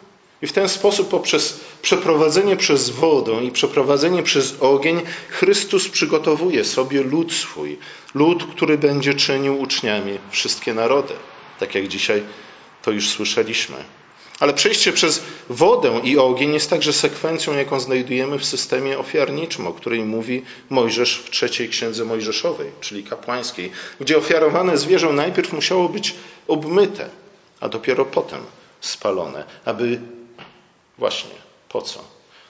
I 0.41 0.48
w 0.48 0.53
ten 0.53 0.69
sposób, 0.69 1.10
poprzez 1.10 1.60
przeprowadzenie 1.81 2.55
przez 2.55 2.89
wodę 2.89 3.43
i 3.43 3.51
przeprowadzenie 3.51 4.24
przez 4.24 4.55
ogień, 4.60 5.01
Chrystus 5.29 5.89
przygotowuje 5.89 6.63
sobie 6.63 7.03
lud 7.03 7.33
swój, 7.33 7.77
lud, 8.13 8.45
który 8.55 8.77
będzie 8.77 9.13
czynił 9.13 9.62
uczniami 9.62 10.19
wszystkie 10.29 10.74
narody, 10.74 11.13
tak 11.60 11.75
jak 11.75 11.88
dzisiaj 11.88 12.24
to 12.81 12.91
już 12.91 13.10
słyszeliśmy. 13.10 13.75
Ale 14.39 14.53
przejście 14.53 14.93
przez 14.93 15.24
wodę 15.50 16.01
i 16.03 16.17
ogień 16.17 16.53
jest 16.53 16.69
także 16.69 16.93
sekwencją, 16.93 17.53
jaką 17.53 17.79
znajdujemy 17.79 18.39
w 18.39 18.45
systemie 18.45 19.00
ofiarniczym, 19.00 19.67
o 19.67 19.74
której 19.74 20.03
mówi 20.03 20.43
Mojżesz 20.69 21.15
w 21.17 21.29
trzeciej 21.29 21.69
księdze 21.69 22.05
Mojżeszowej, 22.05 22.71
czyli 22.79 23.03
kapłańskiej, 23.03 23.71
gdzie 24.00 24.17
ofiarowane 24.17 24.77
zwierzę 24.77 25.13
najpierw 25.13 25.53
musiało 25.53 25.89
być 25.89 26.15
obmyte, 26.48 27.10
a 27.60 27.69
dopiero 27.69 28.05
potem 28.05 28.39
spalone, 28.79 29.43
aby 29.65 30.01
właśnie 31.01 31.38
po 31.70 31.81
co? 31.81 32.00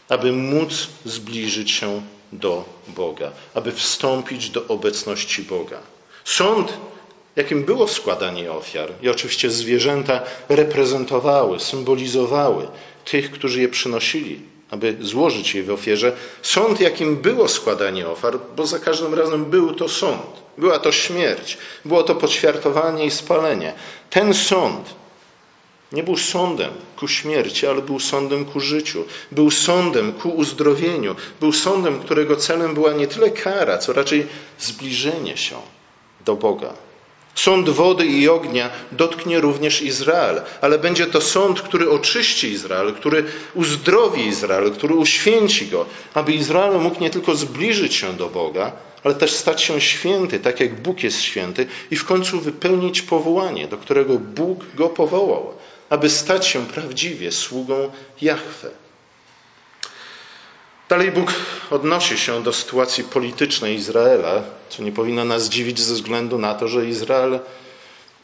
Aby 0.10 0.32
móc 0.32 0.88
zbliżyć 1.06 1.72
się 1.72 2.02
do 2.32 2.64
Boga, 2.88 3.32
aby 3.54 3.72
wstąpić 3.72 4.50
do 4.50 4.68
obecności 4.68 5.44
Boga. 5.44 5.80
Sąd 6.26 6.74
jakim 7.36 7.64
było 7.64 7.88
składanie 7.88 8.52
ofiar. 8.52 8.90
I 9.02 9.10
oczywiście 9.10 9.50
zwierzęta 9.50 10.22
reprezentowały, 10.50 11.60
symbolizowały 11.60 12.68
tych, 13.06 13.32
którzy 13.32 13.62
je 13.62 13.70
przynosili, 13.70 14.40
aby 14.70 14.98
złożyć 15.02 15.56
je 15.56 15.64
w 15.64 15.72
ofierze. 15.72 16.16
Sąd, 16.42 16.80
jakim 16.80 17.18
było 17.18 17.48
składanie 17.48 18.08
ofiar, 18.08 18.40
bo 18.56 18.68
za 18.68 18.80
każdym 18.80 19.14
razem 19.14 19.46
był 19.46 19.74
to 19.74 19.90
sąd. 19.90 20.42
Była 20.58 20.80
to 20.80 20.92
śmierć, 20.92 21.58
było 21.86 22.04
to 22.04 22.16
poćwiartowanie 22.16 23.06
i 23.06 23.12
spalenie. 23.12 23.74
Ten 24.10 24.34
sąd 24.34 25.01
nie 25.92 26.04
był 26.04 26.18
sądem 26.18 26.72
ku 26.96 27.08
śmierci, 27.08 27.68
ale 27.68 27.82
był 27.82 28.00
sądem 28.00 28.46
ku 28.46 28.60
życiu. 28.60 29.06
Był 29.32 29.52
sądem 29.52 30.14
ku 30.14 30.30
uzdrowieniu. 30.30 31.16
Był 31.40 31.54
sądem, 31.54 32.00
którego 32.00 32.36
celem 32.36 32.74
była 32.74 32.94
nie 32.94 33.08
tyle 33.08 33.30
kara, 33.30 33.78
co 33.78 33.94
raczej 33.94 34.28
zbliżenie 34.60 35.38
się 35.38 35.56
do 36.26 36.36
Boga. 36.36 36.74
Sąd 37.36 37.70
wody 37.70 38.06
i 38.06 38.30
ognia 38.30 38.70
dotknie 38.92 39.42
również 39.42 39.82
Izrael, 39.82 40.42
ale 40.62 40.80
będzie 40.80 41.06
to 41.06 41.22
sąd, 41.22 41.62
który 41.62 41.90
oczyści 41.90 42.48
Izrael, 42.48 42.94
który 42.94 43.24
uzdrowi 43.54 44.28
Izrael, 44.28 44.72
który 44.72 44.96
uświęci 44.96 45.68
go, 45.68 45.86
aby 46.14 46.34
Izrael 46.34 46.80
mógł 46.80 47.02
nie 47.02 47.10
tylko 47.10 47.36
zbliżyć 47.36 47.94
się 47.94 48.14
do 48.14 48.30
Boga, 48.30 48.72
ale 49.04 49.16
też 49.16 49.32
stać 49.32 49.62
się 49.62 49.82
święty, 49.82 50.40
tak 50.40 50.60
jak 50.60 50.82
Bóg 50.82 51.04
jest 51.04 51.22
święty, 51.22 51.66
i 51.92 51.96
w 51.96 52.06
końcu 52.06 52.40
wypełnić 52.40 53.02
powołanie, 53.02 53.68
do 53.68 53.78
którego 53.78 54.18
Bóg 54.20 54.66
go 54.76 54.90
powołał, 54.90 55.54
aby 55.92 56.10
stać 56.10 56.48
się 56.48 56.66
prawdziwie 56.66 57.32
sługą 57.32 57.92
Jahwe. 58.22 58.70
Dalej 60.90 61.12
Bóg 61.12 61.34
odnosi 61.70 62.18
się 62.18 62.44
do 62.44 62.54
sytuacji 62.54 63.04
politycznej 63.04 63.76
Izraela, 63.76 64.44
co 64.70 64.84
nie 64.84 64.92
powinno 64.92 65.26
nas 65.26 65.50
dziwić 65.50 65.80
ze 65.80 65.94
względu 65.94 66.38
na 66.38 66.54
to, 66.54 66.68
że 66.68 66.86
Izrael 66.86 67.40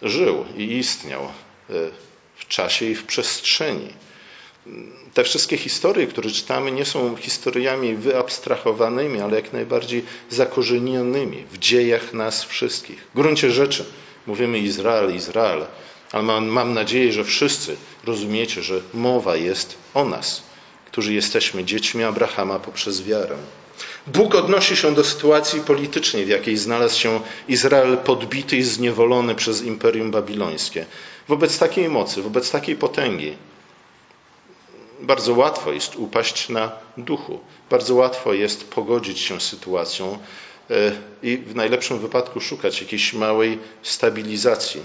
żył 0.02 0.46
i 0.58 0.78
istniał 0.78 1.24
e, 1.24 1.30
w 2.36 2.48
czasie 2.48 2.86
i 2.86 2.96
w 2.96 3.04
przestrzeni 3.04 3.94
te 5.14 5.24
wszystkie 5.24 5.58
historie, 5.58 6.08
które 6.08 6.30
czytamy, 6.30 6.72
nie 6.72 6.86
są 6.86 7.16
historiami 7.16 7.96
wyabstrahowanymi, 7.96 9.22
ale 9.22 9.36
jak 9.36 9.54
najbardziej 9.54 10.06
zakorzenionymi 10.30 11.46
w 11.52 11.58
dziejach 11.58 12.14
nas 12.14 12.44
wszystkich. 12.44 13.08
W 13.14 13.16
gruncie 13.16 13.52
rzeczy 13.52 13.86
mówimy 14.28 14.60
Izrael, 14.60 15.16
Izrael, 15.16 15.66
ale 16.12 16.24
mam, 16.24 16.46
mam 16.48 16.74
nadzieję, 16.74 17.14
że 17.14 17.24
wszyscy 17.24 17.76
rozumiecie, 18.06 18.62
że 18.62 18.82
mowa 18.94 19.36
jest 19.36 19.78
o 19.94 20.06
nas, 20.06 20.44
którzy 20.86 21.14
jesteśmy 21.14 21.64
dziećmi 21.64 22.04
Abrahama 22.04 22.60
poprzez 22.60 23.04
wiarę. 23.04 23.38
Bóg 24.08 24.36
odnosi 24.36 24.76
się 24.76 24.96
do 24.96 25.04
sytuacji 25.04 25.62
politycznej, 25.62 26.26
w 26.26 26.30
jakiej 26.30 26.58
znalazł 26.58 27.00
się 27.00 27.22
Izrael 27.48 27.98
podbity 27.98 28.58
i 28.58 28.64
zniewolony 28.64 29.36
przez 29.36 29.64
Imperium 29.64 30.12
Babilońskie. 30.12 30.86
Wobec 31.28 31.60
takiej 31.60 31.90
mocy, 31.90 32.22
wobec 32.22 32.52
takiej 32.52 32.76
potęgi, 32.76 33.34
bardzo 35.00 35.34
łatwo 35.34 35.72
jest 35.72 35.96
upaść 35.96 36.50
na 36.50 36.72
duchu, 36.98 37.40
bardzo 37.70 37.96
łatwo 37.96 38.34
jest 38.34 38.70
pogodzić 38.70 39.20
się 39.20 39.40
z 39.40 39.44
sytuacją 39.44 40.18
e, 40.70 40.92
i 41.24 41.38
w 41.38 41.56
najlepszym 41.56 42.00
wypadku 42.00 42.40
szukać 42.42 42.82
jakiejś 42.82 43.14
małej 43.14 43.60
stabilizacji. 43.84 44.82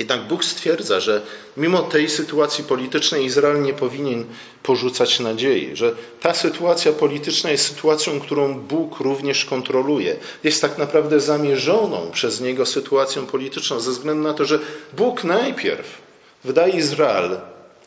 Jednak 0.00 0.28
Bóg 0.28 0.44
stwierdza, 0.44 1.00
że 1.00 1.22
mimo 1.56 1.82
tej 1.82 2.08
sytuacji 2.08 2.64
politycznej 2.64 3.24
Izrael 3.24 3.62
nie 3.62 3.72
powinien 3.72 4.24
porzucać 4.62 5.20
nadziei, 5.20 5.76
że 5.76 5.94
ta 6.20 6.34
sytuacja 6.34 6.92
polityczna 6.92 7.50
jest 7.50 7.66
sytuacją, 7.66 8.20
którą 8.20 8.54
Bóg 8.60 9.00
również 9.00 9.44
kontroluje. 9.44 10.16
Jest 10.44 10.62
tak 10.62 10.78
naprawdę 10.78 11.20
zamierzoną 11.20 12.10
przez 12.12 12.40
Niego 12.40 12.66
sytuacją 12.66 13.26
polityczną, 13.26 13.80
ze 13.80 13.90
względu 13.90 14.22
na 14.22 14.34
to, 14.34 14.44
że 14.44 14.58
Bóg 14.92 15.24
najpierw 15.24 16.02
wydaje 16.44 16.72
Izrael 16.72 17.40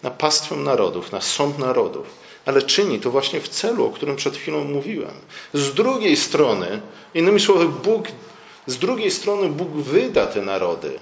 na 0.03 0.12
pastwę 0.12 0.55
narodów, 0.55 1.12
na 1.12 1.22
sąd 1.22 1.60
narodów, 1.60 2.08
ale 2.46 2.62
czyni 2.62 3.00
to 3.00 3.12
właśnie 3.12 3.41
w 3.41 3.50
celu, 3.50 3.86
o 3.86 3.89
którym 3.89 4.15
przed 4.15 4.38
chwilą 4.38 4.63
mówiłem. 4.63 5.15
Z 5.53 5.74
drugiej 5.74 6.17
strony, 6.17 6.82
innymi 7.13 7.39
słowy, 7.39 7.67
Bóg, 7.84 8.08
z 8.67 8.77
drugiej 8.77 9.12
strony 9.12 9.50
Bóg 9.50 9.70
wyda 9.72 10.27
te 10.27 10.41
narody 10.41 11.00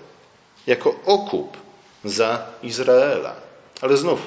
jako 0.67 0.95
okup 1.05 1.57
za 2.03 2.45
Izraela. 2.63 3.35
Ale 3.81 3.97
znów 3.97 4.19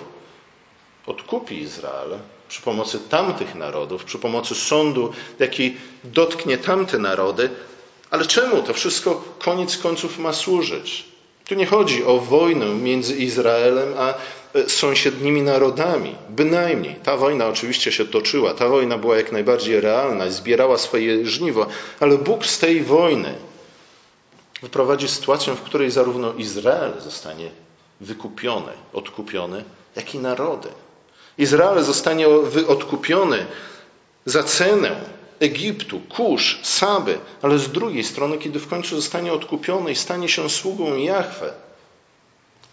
odkupi 1.06 1.58
Izrael 1.58 2.18
przy 2.48 2.62
pomocy 2.62 2.98
tamtych 2.98 3.54
narodów, 3.54 4.04
przy 4.04 4.18
pomocy 4.18 4.54
sądu, 4.54 5.12
jaki 5.38 5.76
dotknie 6.04 6.58
tamte 6.58 6.98
narody. 6.98 7.50
Ale 8.10 8.26
czemu 8.26 8.62
to 8.62 8.74
wszystko 8.74 9.24
koniec 9.38 9.78
końców 9.78 10.18
ma 10.18 10.32
służyć? 10.32 11.04
Tu 11.48 11.54
nie 11.54 11.66
chodzi 11.66 12.04
o 12.04 12.18
wojnę 12.18 12.66
między 12.66 13.16
Izraelem 13.16 13.94
a 13.98 14.14
e, 14.54 14.68
sąsiednimi 14.68 15.42
narodami. 15.42 16.14
Bynajmniej. 16.28 16.96
Ta 17.02 17.16
wojna 17.16 17.46
oczywiście 17.46 17.92
się 17.92 18.04
toczyła. 18.04 18.54
Ta 18.54 18.68
wojna 18.68 18.98
była 18.98 19.16
jak 19.16 19.32
najbardziej 19.32 19.80
realna 19.80 20.26
i 20.26 20.30
zbierała 20.30 20.78
swoje 20.78 21.26
żniwo, 21.26 21.66
ale 22.00 22.18
Bóg 22.18 22.46
z 22.46 22.58
tej 22.58 22.82
wojny 22.82 23.34
wyprowadzi 24.64 25.08
sytuację, 25.08 25.54
w 25.54 25.62
której 25.62 25.90
zarówno 25.90 26.32
Izrael 26.32 26.92
zostanie 27.00 27.50
wykupiony, 28.00 28.72
odkupiony, 28.92 29.64
jak 29.96 30.14
i 30.14 30.18
narody. 30.18 30.68
Izrael 31.38 31.84
zostanie 31.84 32.28
odkupiony 32.68 33.46
za 34.26 34.42
cenę 34.42 35.00
Egiptu, 35.40 36.00
Kusz, 36.00 36.58
Saby, 36.62 37.18
ale 37.42 37.58
z 37.58 37.68
drugiej 37.72 38.04
strony, 38.04 38.38
kiedy 38.38 38.58
w 38.60 38.68
końcu 38.68 38.96
zostanie 38.96 39.32
odkupiony 39.32 39.92
i 39.92 39.96
stanie 39.96 40.28
się 40.28 40.50
sługą 40.50 40.96
Jahwe, 40.96 41.52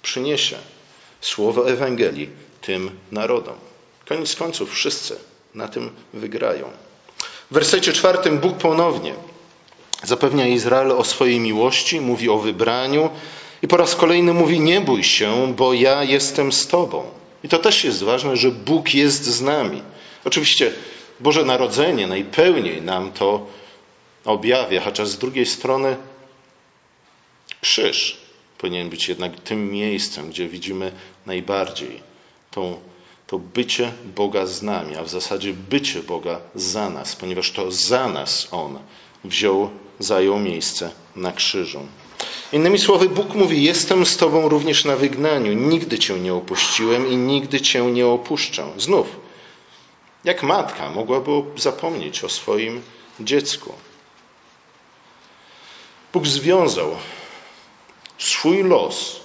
przyniesie 0.01 0.57
słowo 1.21 1.69
Ewangelii 1.69 2.29
tym 2.61 2.91
narodom. 3.11 3.55
Koniec 4.07 4.35
końców 4.35 4.71
wszyscy 4.71 5.17
na 5.55 5.67
tym 5.67 5.91
wygrają. 6.13 6.69
W 7.51 7.53
wersecie 7.53 7.93
czwartym 7.93 8.39
Bóg 8.39 8.57
ponownie 8.57 9.15
Zapewnia 10.03 10.47
Izrael 10.47 10.91
o 10.91 11.03
swojej 11.03 11.39
miłości, 11.39 12.01
mówi 12.01 12.29
o 12.29 12.37
wybraniu 12.37 13.09
i 13.61 13.67
po 13.67 13.77
raz 13.77 13.95
kolejny 13.95 14.33
mówi: 14.33 14.59
Nie 14.59 14.81
bój 14.81 15.03
się, 15.03 15.53
bo 15.57 15.73
ja 15.73 16.03
jestem 16.03 16.51
z 16.51 16.67
Tobą. 16.67 17.03
I 17.43 17.49
to 17.49 17.59
też 17.59 17.83
jest 17.83 18.03
ważne, 18.03 18.37
że 18.37 18.51
Bóg 18.51 18.93
jest 18.93 19.23
z 19.23 19.41
nami. 19.41 19.81
Oczywiście 20.25 20.73
Boże 21.19 21.45
Narodzenie 21.45 22.07
najpełniej 22.07 22.81
nam 22.81 23.11
to 23.11 23.47
objawia, 24.25 24.81
chociaż 24.81 25.07
z 25.07 25.17
drugiej 25.17 25.45
strony 25.45 25.97
krzyż 27.61 28.17
powinien 28.57 28.89
być 28.89 29.09
jednak 29.09 29.39
tym 29.39 29.71
miejscem, 29.71 30.29
gdzie 30.29 30.49
widzimy 30.49 30.91
najbardziej 31.25 32.01
tą, 32.51 32.79
to 33.27 33.39
bycie 33.39 33.91
Boga 34.15 34.45
z 34.45 34.61
nami, 34.61 34.95
a 34.95 35.03
w 35.03 35.09
zasadzie 35.09 35.53
bycie 35.53 36.03
Boga 36.03 36.39
za 36.55 36.89
nas, 36.89 37.15
ponieważ 37.15 37.51
to 37.51 37.71
za 37.71 38.07
nas 38.07 38.47
On 38.51 38.79
wziął, 39.23 39.69
zajął 40.03 40.39
miejsce 40.39 40.91
na 41.15 41.31
krzyżu. 41.31 41.87
Innymi 42.51 42.79
słowy, 42.79 43.09
Bóg 43.09 43.35
mówi: 43.35 43.63
Jestem 43.63 44.05
z 44.05 44.17
Tobą 44.17 44.49
również 44.49 44.85
na 44.85 44.95
wygnaniu, 44.95 45.53
nigdy 45.53 45.99
Cię 45.99 46.19
nie 46.19 46.33
opuściłem 46.33 47.11
i 47.11 47.15
nigdy 47.15 47.61
Cię 47.61 47.81
nie 47.85 48.07
opuszczę. 48.07 48.67
Znów, 48.77 49.07
jak 50.23 50.43
matka 50.43 50.89
mogłaby 50.89 51.31
zapomnieć 51.55 52.23
o 52.23 52.29
swoim 52.29 52.81
dziecku? 53.19 53.73
Bóg 56.13 56.27
związał 56.27 56.95
swój 58.17 58.63
los 58.63 59.19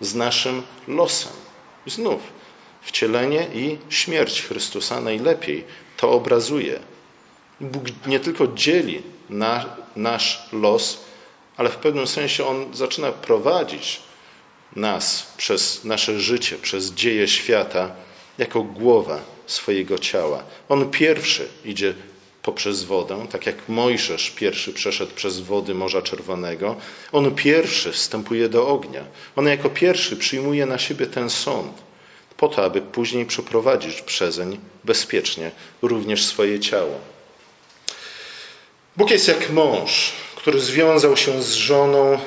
z 0.00 0.14
naszym 0.14 0.62
losem. 0.88 1.32
Znów, 1.86 2.20
wcielenie 2.82 3.46
i 3.54 3.78
śmierć 3.88 4.42
Chrystusa 4.42 5.00
najlepiej 5.00 5.64
to 5.96 6.10
obrazuje. 6.10 6.80
Bóg 7.62 7.84
nie 8.06 8.20
tylko 8.20 8.46
dzieli 8.46 9.02
na, 9.30 9.76
nasz 9.96 10.48
los, 10.52 10.98
ale 11.56 11.68
w 11.70 11.76
pewnym 11.76 12.06
sensie 12.06 12.46
On 12.46 12.74
zaczyna 12.74 13.12
prowadzić 13.12 14.00
nas 14.76 15.32
przez 15.36 15.84
nasze 15.84 16.20
życie, 16.20 16.56
przez 16.56 16.90
dzieje 16.90 17.28
świata, 17.28 17.90
jako 18.38 18.62
głowa 18.62 19.20
swojego 19.46 19.98
ciała. 19.98 20.44
On 20.68 20.90
pierwszy 20.90 21.48
idzie 21.64 21.94
poprzez 22.42 22.84
wodę, 22.84 23.26
tak 23.30 23.46
jak 23.46 23.68
Mojżesz 23.68 24.30
pierwszy 24.30 24.72
przeszedł 24.72 25.14
przez 25.14 25.40
wody 25.40 25.74
Morza 25.74 26.02
Czerwonego. 26.02 26.76
On 27.12 27.34
pierwszy 27.34 27.92
wstępuje 27.92 28.48
do 28.48 28.68
ognia. 28.68 29.04
On 29.36 29.46
jako 29.46 29.70
pierwszy 29.70 30.16
przyjmuje 30.16 30.66
na 30.66 30.78
siebie 30.78 31.06
ten 31.06 31.30
sąd, 31.30 31.72
po 32.36 32.48
to, 32.48 32.64
aby 32.64 32.80
później 32.80 33.26
przeprowadzić 33.26 34.02
przezeń 34.02 34.58
bezpiecznie 34.84 35.50
również 35.82 36.24
swoje 36.24 36.60
ciało. 36.60 37.00
Bóg 38.96 39.10
jest 39.10 39.28
jak 39.28 39.50
mąż, 39.50 40.12
który 40.36 40.60
związał 40.60 41.16
się 41.16 41.42
z 41.42 41.54
żoną 41.54 42.18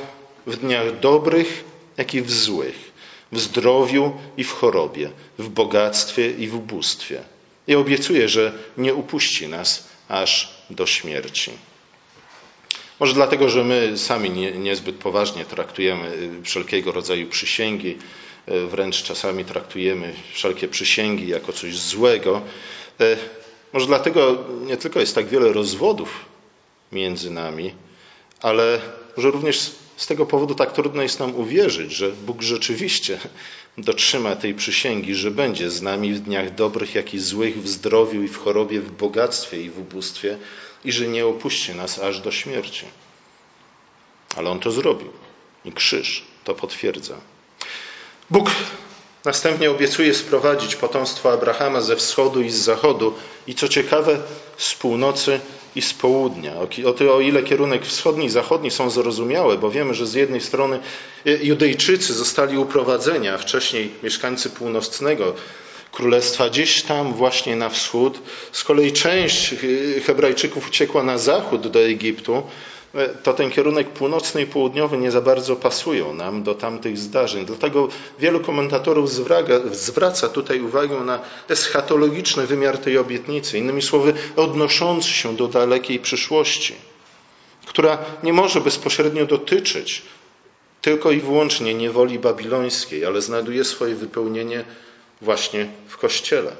w 0.47 0.57
dniach 0.57 0.99
dobrych, 0.99 1.63
jak 1.97 2.13
i 2.13 2.21
w 2.21 2.31
złych, 2.31 2.91
w 3.31 3.39
zdrowiu 3.39 4.13
i 4.37 4.43
w 4.43 4.51
chorobie, 4.51 5.11
w 5.37 5.49
bogactwie 5.49 6.31
i 6.31 6.47
w 6.47 6.55
ubóstwie. 6.55 7.23
I 7.67 7.75
obiecuje, 7.75 8.29
że 8.29 8.53
nie 8.77 8.93
upuści 8.93 9.47
nas 9.47 9.87
aż 10.07 10.53
do 10.69 10.85
śmierci. 10.85 11.51
Może 12.99 13.13
dlatego, 13.13 13.49
że 13.49 13.63
my 13.63 13.97
sami 13.97 14.29
nie, 14.29 14.51
niezbyt 14.51 14.95
poważnie 14.95 15.45
traktujemy 15.45 16.29
wszelkiego 16.43 16.91
rodzaju 16.91 17.27
przysięgi, 17.27 17.97
wręcz 18.47 19.03
czasami 19.03 19.45
traktujemy 19.45 20.13
wszelkie 20.33 20.67
przysięgi 20.67 21.27
jako 21.27 21.53
coś 21.53 21.77
złego. 21.77 22.41
E, 22.99 23.17
może 23.73 23.87
dlatego 23.87 24.43
nie 24.65 24.77
tylko 24.77 24.99
jest 24.99 25.15
tak 25.15 25.27
wiele 25.27 25.53
rozwodów 25.53 26.34
między 26.91 27.31
nami, 27.31 27.73
ale 28.41 28.81
że 29.17 29.31
również 29.31 29.71
z 29.97 30.07
tego 30.07 30.25
powodu 30.25 30.55
tak 30.55 30.71
trudno 30.71 31.01
jest 31.01 31.19
nam 31.19 31.35
uwierzyć, 31.35 31.91
że 31.91 32.09
Bóg 32.09 32.41
rzeczywiście 32.41 33.19
dotrzyma 33.77 34.35
tej 34.35 34.53
przysięgi, 34.53 35.15
że 35.15 35.31
będzie 35.31 35.69
z 35.69 35.81
nami 35.81 36.13
w 36.13 36.19
dniach 36.19 36.55
dobrych, 36.55 36.95
jak 36.95 37.13
i 37.13 37.19
złych, 37.19 37.61
w 37.61 37.67
zdrowiu 37.67 38.23
i 38.23 38.27
w 38.27 38.37
chorobie, 38.37 38.81
w 38.81 38.91
bogactwie 38.91 39.61
i 39.61 39.69
w 39.69 39.79
ubóstwie 39.79 40.37
i 40.85 40.91
że 40.91 41.07
nie 41.07 41.25
opuści 41.25 41.75
nas 41.75 41.99
aż 41.99 42.19
do 42.19 42.31
śmierci. 42.31 42.85
Ale 44.35 44.49
On 44.49 44.59
to 44.59 44.71
zrobił 44.71 45.11
i 45.65 45.71
krzyż 45.71 46.23
to 46.43 46.55
potwierdza. 46.55 47.15
Bóg 48.29 48.51
następnie 49.25 49.71
obiecuje 49.71 50.13
sprowadzić 50.13 50.75
potomstwo 50.75 51.33
Abrahama 51.33 51.81
ze 51.81 51.95
wschodu 51.95 52.41
i 52.41 52.49
z 52.49 52.55
zachodu 52.55 53.13
i 53.47 53.55
co 53.55 53.67
ciekawe 53.67 54.21
z 54.57 54.73
północy 54.73 55.39
i 55.75 55.81
z 55.81 55.93
południa. 55.93 56.53
O 57.13 57.19
ile 57.19 57.43
kierunek 57.43 57.85
wschodni 57.85 58.25
i 58.25 58.29
zachodni 58.29 58.71
są 58.71 58.89
zrozumiałe, 58.89 59.57
bo 59.57 59.71
wiemy, 59.71 59.93
że 59.93 60.07
z 60.07 60.13
jednej 60.13 60.41
strony 60.41 60.79
Judejczycy 61.25 62.13
zostali 62.13 62.57
uprowadzeni, 62.57 63.27
a 63.27 63.37
wcześniej 63.37 63.89
mieszkańcy 64.03 64.49
północnego 64.49 65.33
królestwa 65.91 66.49
gdzieś 66.49 66.83
tam 66.83 67.13
właśnie 67.13 67.55
na 67.55 67.69
wschód. 67.69 68.19
Z 68.51 68.63
kolei 68.63 68.91
część 68.91 69.55
Hebrajczyków 70.05 70.67
uciekła 70.67 71.03
na 71.03 71.17
zachód 71.17 71.67
do 71.67 71.79
Egiptu. 71.85 72.43
To 73.23 73.33
ten 73.33 73.51
kierunek 73.51 73.89
północny 73.89 74.41
i 74.41 74.45
południowy 74.45 74.97
nie 74.97 75.11
za 75.11 75.21
bardzo 75.21 75.55
pasują 75.55 76.13
nam 76.13 76.43
do 76.43 76.55
tamtych 76.55 76.97
zdarzeń. 76.97 77.45
Dlatego 77.45 77.87
wielu 78.19 78.39
komentatorów 78.39 79.11
zwraca 79.71 80.29
tutaj 80.29 80.61
uwagę 80.61 80.99
na 80.99 81.19
eschatologiczny 81.49 82.47
wymiar 82.47 82.77
tej 82.77 82.97
obietnicy, 82.97 83.57
innymi 83.57 83.81
słowy, 83.81 84.13
odnoszący 84.35 85.09
się 85.09 85.35
do 85.35 85.47
dalekiej 85.47 85.99
przyszłości, 85.99 86.75
która 87.65 87.97
nie 88.23 88.33
może 88.33 88.61
bezpośrednio 88.61 89.25
dotyczyć 89.25 90.01
tylko 90.81 91.11
i 91.11 91.19
wyłącznie 91.19 91.73
niewoli 91.73 92.19
babilońskiej, 92.19 93.05
ale 93.05 93.21
znajduje 93.21 93.63
swoje 93.63 93.95
wypełnienie 93.95 94.65
właśnie 95.21 95.67
w 95.87 95.97
Kościele. 95.97 96.51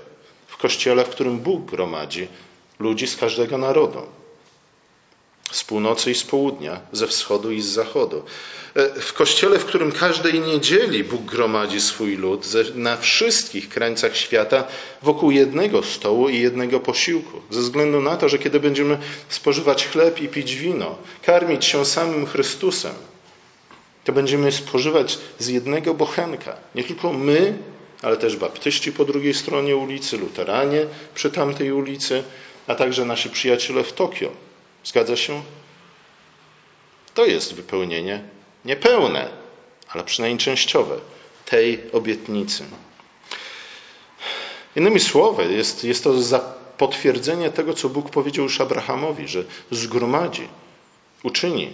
W 0.48 0.58
Kościele, 0.58 1.06
w 1.06 1.10
którym 1.10 1.40
Bóg 1.40 1.66
gromadzi 1.72 2.28
ludzi 2.80 3.08
z 3.08 3.16
każdego 3.18 3.58
narodu. 3.58 4.02
Z 5.52 5.64
północy 5.64 6.12
i 6.12 6.16
z 6.16 6.24
południa, 6.24 6.80
ze 6.92 7.08
wschodu 7.08 7.52
i 7.52 7.62
z 7.62 7.66
zachodu. 7.66 8.24
E, 8.76 9.02
w 9.02 9.14
kościele, 9.14 9.60
w 9.60 9.66
którym 9.66 9.92
każdej 9.92 10.40
niedzieli 10.40 11.04
Bóg 11.04 11.22
gromadzi 11.22 11.82
swój 11.82 12.16
lud 12.16 12.46
na 12.76 12.98
wszystkich 12.98 13.70
krańcach 13.70 14.18
świata 14.18 14.68
wokół 15.02 15.32
jednego 15.32 15.84
stołu 15.84 16.30
i 16.30 16.40
jednego 16.40 16.80
posiłku. 16.80 17.42
Ze 17.50 17.62
względu 17.62 18.02
na 18.02 18.18
to, 18.18 18.30
że 18.30 18.40
kiedy 18.40 18.60
będziemy 18.60 18.98
spożywać 19.30 19.88
chleb 19.88 20.22
i 20.22 20.28
pić 20.28 20.56
wino, 20.56 20.98
karmić 21.24 21.66
się 21.66 21.86
samym 21.86 22.26
Chrystusem, 22.26 22.94
to 24.04 24.12
będziemy 24.14 24.52
spożywać 24.52 25.18
z 25.40 25.48
jednego 25.48 25.94
bochenka. 25.94 26.56
Nie 26.76 26.84
tylko 26.84 27.14
my, 27.14 27.58
ale 28.02 28.18
też 28.18 28.38
baptyści 28.38 28.92
po 28.92 29.06
drugiej 29.06 29.34
stronie 29.34 29.76
ulicy, 29.76 30.18
luteranie 30.18 30.86
przy 31.16 31.32
tamtej 31.32 31.72
ulicy, 31.72 32.24
a 32.68 32.76
także 32.76 33.06
nasi 33.06 33.30
przyjaciele 33.30 33.84
w 33.84 33.94
Tokio. 33.94 34.32
Zgadza 34.86 35.18
się? 35.18 35.44
To 37.14 37.26
jest 37.26 37.54
wypełnienie 37.54 38.24
niepełne, 38.66 39.30
ale 39.90 40.04
przynajmniej 40.04 40.40
częściowe 40.40 41.00
tej 41.46 41.92
obietnicy. 41.92 42.66
Innymi 44.76 45.00
słowy, 45.00 45.54
jest, 45.54 45.84
jest 45.84 46.04
to 46.04 46.14
potwierdzenie 46.78 47.50
tego, 47.50 47.74
co 47.74 47.90
Bóg 47.90 48.10
powiedział 48.10 48.44
już 48.44 48.62
Abrahamowi, 48.62 49.28
że 49.28 49.44
zgromadzi, 49.72 50.48
uczyni 51.24 51.74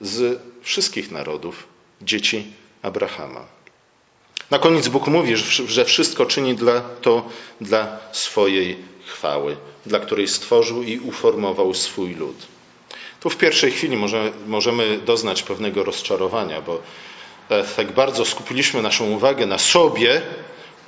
z 0.00 0.40
wszystkich 0.62 1.10
narodów 1.10 1.68
dzieci 2.02 2.52
Abrahama. 2.82 3.55
Na 4.50 4.58
koniec 4.58 4.88
Bóg 4.88 5.06
mówi, 5.06 5.36
że 5.68 5.84
wszystko 5.84 6.26
czyni 6.26 6.54
dla, 6.54 6.80
to 6.80 7.28
dla 7.60 7.98
swojej 8.12 8.76
chwały, 9.06 9.56
dla 9.86 9.98
której 9.98 10.28
stworzył 10.28 10.82
i 10.82 10.98
uformował 10.98 11.74
swój 11.74 12.14
lud. 12.14 12.36
Tu 13.20 13.30
w 13.30 13.36
pierwszej 13.36 13.72
chwili 13.72 13.96
może, 13.96 14.32
możemy 14.46 14.98
doznać 14.98 15.42
pewnego 15.42 15.84
rozczarowania, 15.84 16.60
bo 16.60 16.78
e, 17.48 17.64
tak 17.64 17.92
bardzo 17.92 18.24
skupiliśmy 18.24 18.82
naszą 18.82 19.10
uwagę 19.10 19.46
na 19.46 19.58
sobie, 19.58 20.22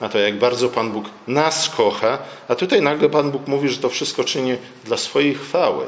na 0.01 0.09
to, 0.09 0.19
jak 0.19 0.39
bardzo 0.39 0.69
Pan 0.69 0.93
Bóg 0.93 1.05
nas 1.27 1.71
kocha, 1.71 2.19
a 2.49 2.55
tutaj 2.55 2.83
nagle 2.83 3.09
Pan 3.09 3.31
Bóg 3.31 3.47
mówi, 3.47 3.69
że 3.69 3.79
to 3.79 3.89
wszystko 3.89 4.25
czyni 4.25 4.57
dla 4.85 4.97
swojej 4.97 5.35
chwały. 5.35 5.87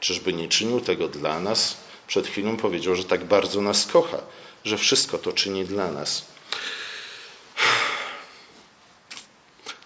Czyżby 0.00 0.32
nie 0.32 0.48
czynił 0.48 0.80
tego 0.80 1.08
dla 1.08 1.40
nas? 1.40 1.76
Przed 2.06 2.26
chwilą 2.26 2.56
powiedział, 2.56 2.96
że 2.96 3.04
tak 3.04 3.24
bardzo 3.24 3.60
nas 3.60 3.86
kocha, 3.86 4.18
że 4.64 4.78
wszystko 4.78 5.18
to 5.18 5.32
czyni 5.32 5.64
dla 5.64 5.90
nas. 5.90 6.35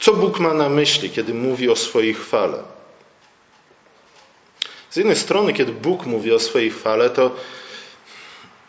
Co 0.01 0.13
Bóg 0.13 0.41
ma 0.41 0.55
na 0.55 0.69
myśli, 0.69 1.11
kiedy 1.11 1.35
mówi 1.35 1.69
o 1.69 1.77
swojej 1.77 2.15
chwale? 2.15 2.63
Z 4.91 4.97
jednej 4.97 5.17
strony, 5.17 5.53
kiedy 5.53 5.73
Bóg 5.73 6.07
mówi 6.07 6.33
o 6.33 6.39
swojej 6.39 6.71
chwale, 6.71 7.11
to 7.11 7.31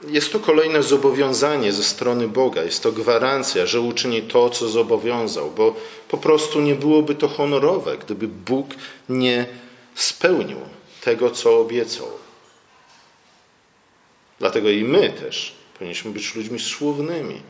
jest 0.07 0.31
to 0.31 0.39
kolejne 0.39 0.83
zobowiązanie 0.83 1.71
ze 1.71 1.83
strony 1.83 2.27
Boga, 2.27 2.63
jest 2.63 2.83
to 2.83 2.91
gwarancja, 2.91 3.65
że 3.65 3.81
uczyni 3.81 4.21
to, 4.21 4.49
co 4.49 4.69
zobowiązał, 4.69 5.51
bo 5.51 5.75
po 6.07 6.17
prostu 6.17 6.61
nie 6.61 6.75
byłoby 6.75 7.15
to 7.15 7.27
honorowe, 7.27 7.97
gdyby 7.97 8.27
Bóg 8.27 8.67
nie 9.09 9.45
spełnił 9.95 10.57
tego, 11.01 11.31
co 11.31 11.59
obiecał. 11.59 12.07
Dlatego 14.39 14.69
i 14.69 14.83
my 14.83 15.09
też 15.09 15.53
powinniśmy 15.73 16.11
być 16.11 16.35
ludźmi 16.35 16.59
słownymi, 16.59 17.41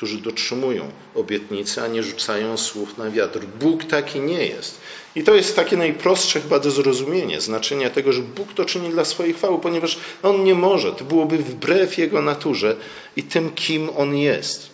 którzy 0.00 0.18
dotrzymują 0.18 0.90
obietnicy, 1.14 1.82
a 1.82 1.86
nie 1.86 2.02
rzucają 2.02 2.56
słów 2.56 2.98
na 2.98 3.10
wiatr. 3.10 3.40
Bóg 3.60 3.84
taki 3.84 4.20
nie 4.20 4.46
jest. 4.46 4.80
I 5.14 5.24
to 5.24 5.34
jest 5.34 5.56
takie 5.56 5.76
najprostsze 5.76 6.40
chyba 6.40 6.58
do 6.58 6.70
zrozumienia, 6.70 7.40
znaczenia 7.40 7.90
tego, 7.90 8.12
że 8.12 8.22
Bóg 8.22 8.52
to 8.52 8.64
czyni 8.64 8.90
dla 8.90 9.04
swojej 9.04 9.34
chwały, 9.34 9.58
ponieważ 9.58 9.98
On 10.22 10.44
nie 10.44 10.54
może. 10.54 10.92
To 10.92 11.04
byłoby 11.04 11.38
wbrew 11.38 11.98
Jego 11.98 12.22
naturze 12.22 12.76
i 13.16 13.22
tym, 13.22 13.50
kim 13.50 13.90
On 13.96 14.16
jest. 14.16 14.70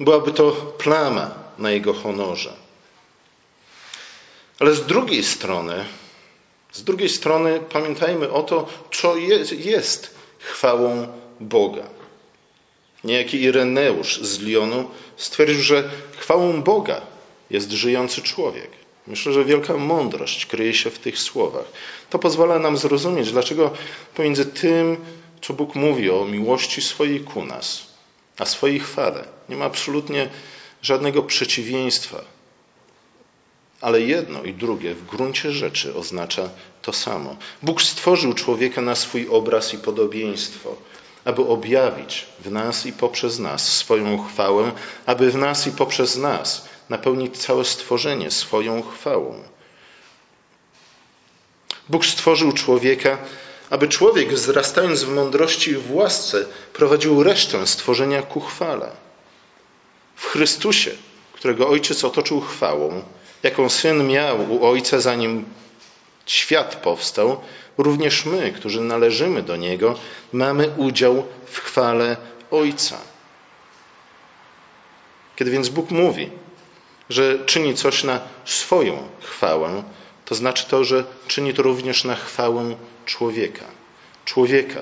Byłaby 0.00 0.32
to 0.32 0.52
plama 0.78 1.34
na 1.58 1.70
Jego 1.70 1.94
honorze. 1.94 2.52
Ale 4.58 4.74
z 4.74 4.86
drugiej 4.86 5.24
strony, 5.24 5.84
z 6.72 6.84
drugiej 6.84 7.08
strony 7.08 7.60
pamiętajmy 7.72 8.32
o 8.32 8.42
to, 8.42 8.66
co 8.92 9.16
jest, 9.16 9.52
jest 9.52 10.14
chwałą 10.38 11.06
Boga. 11.40 11.99
Niejaki 13.04 13.42
Ireneusz 13.42 14.20
z 14.22 14.40
Lyonu 14.40 14.90
stwierdził, 15.16 15.62
że 15.62 15.90
chwałą 16.16 16.62
Boga 16.62 17.00
jest 17.50 17.72
żyjący 17.72 18.22
człowiek. 18.22 18.70
Myślę, 19.06 19.32
że 19.32 19.44
wielka 19.44 19.76
mądrość 19.76 20.46
kryje 20.46 20.74
się 20.74 20.90
w 20.90 20.98
tych 20.98 21.18
słowach. 21.18 21.64
To 22.10 22.18
pozwala 22.18 22.58
nam 22.58 22.76
zrozumieć, 22.76 23.32
dlaczego 23.32 23.70
pomiędzy 24.14 24.46
tym, 24.46 24.96
co 25.42 25.54
Bóg 25.54 25.74
mówi 25.74 26.10
o 26.10 26.24
miłości 26.24 26.82
swojej 26.82 27.20
ku 27.20 27.44
nas, 27.44 27.86
a 28.38 28.44
swojej 28.44 28.80
chwale, 28.80 29.24
nie 29.48 29.56
ma 29.56 29.64
absolutnie 29.64 30.28
żadnego 30.82 31.22
przeciwieństwa. 31.22 32.24
Ale 33.80 34.00
jedno 34.00 34.42
i 34.42 34.54
drugie 34.54 34.94
w 34.94 35.06
gruncie 35.06 35.52
rzeczy 35.52 35.94
oznacza 35.94 36.48
to 36.82 36.92
samo. 36.92 37.36
Bóg 37.62 37.82
stworzył 37.82 38.34
człowieka 38.34 38.80
na 38.80 38.94
swój 38.94 39.28
obraz 39.28 39.74
i 39.74 39.78
podobieństwo 39.78 40.76
aby 41.24 41.42
objawić 41.46 42.26
w 42.44 42.50
nas 42.50 42.86
i 42.86 42.92
poprzez 42.92 43.38
nas 43.38 43.76
swoją 43.76 44.24
chwałę, 44.24 44.72
aby 45.06 45.30
w 45.30 45.36
nas 45.36 45.66
i 45.66 45.72
poprzez 45.72 46.16
nas 46.16 46.68
napełnić 46.88 47.38
całe 47.38 47.64
stworzenie 47.64 48.30
swoją 48.30 48.82
chwałą. 48.82 49.42
Bóg 51.88 52.06
stworzył 52.06 52.52
człowieka, 52.52 53.18
aby 53.70 53.88
człowiek, 53.88 54.32
wzrastając 54.32 55.02
w 55.02 55.14
mądrości 55.14 55.70
i 55.70 55.74
w 55.74 55.94
łasce, 55.94 56.44
prowadził 56.72 57.22
resztę 57.22 57.66
stworzenia 57.66 58.22
ku 58.22 58.40
chwale. 58.40 58.90
W 60.16 60.26
Chrystusie, 60.26 60.90
którego 61.32 61.68
Ojciec 61.68 62.04
otoczył 62.04 62.40
chwałą, 62.40 63.02
jaką 63.42 63.68
Syn 63.68 64.06
miał 64.06 64.52
u 64.52 64.66
Ojca, 64.66 65.00
zanim 65.00 65.44
świat 66.26 66.76
powstał, 66.76 67.40
również 67.82 68.24
my, 68.24 68.52
którzy 68.52 68.80
należymy 68.80 69.42
do 69.42 69.56
Niego, 69.56 69.94
mamy 70.32 70.70
udział 70.76 71.26
w 71.46 71.58
chwale 71.58 72.16
Ojca. 72.50 72.98
Kiedy 75.36 75.50
więc 75.50 75.68
Bóg 75.68 75.90
mówi, 75.90 76.30
że 77.10 77.44
czyni 77.46 77.74
coś 77.74 78.04
na 78.04 78.20
swoją 78.44 79.08
chwałę, 79.20 79.82
to 80.24 80.34
znaczy 80.34 80.66
to, 80.68 80.84
że 80.84 81.04
czyni 81.26 81.54
to 81.54 81.62
również 81.62 82.04
na 82.04 82.16
chwałę 82.16 82.76
człowieka. 83.06 83.64
Człowieka 84.24 84.80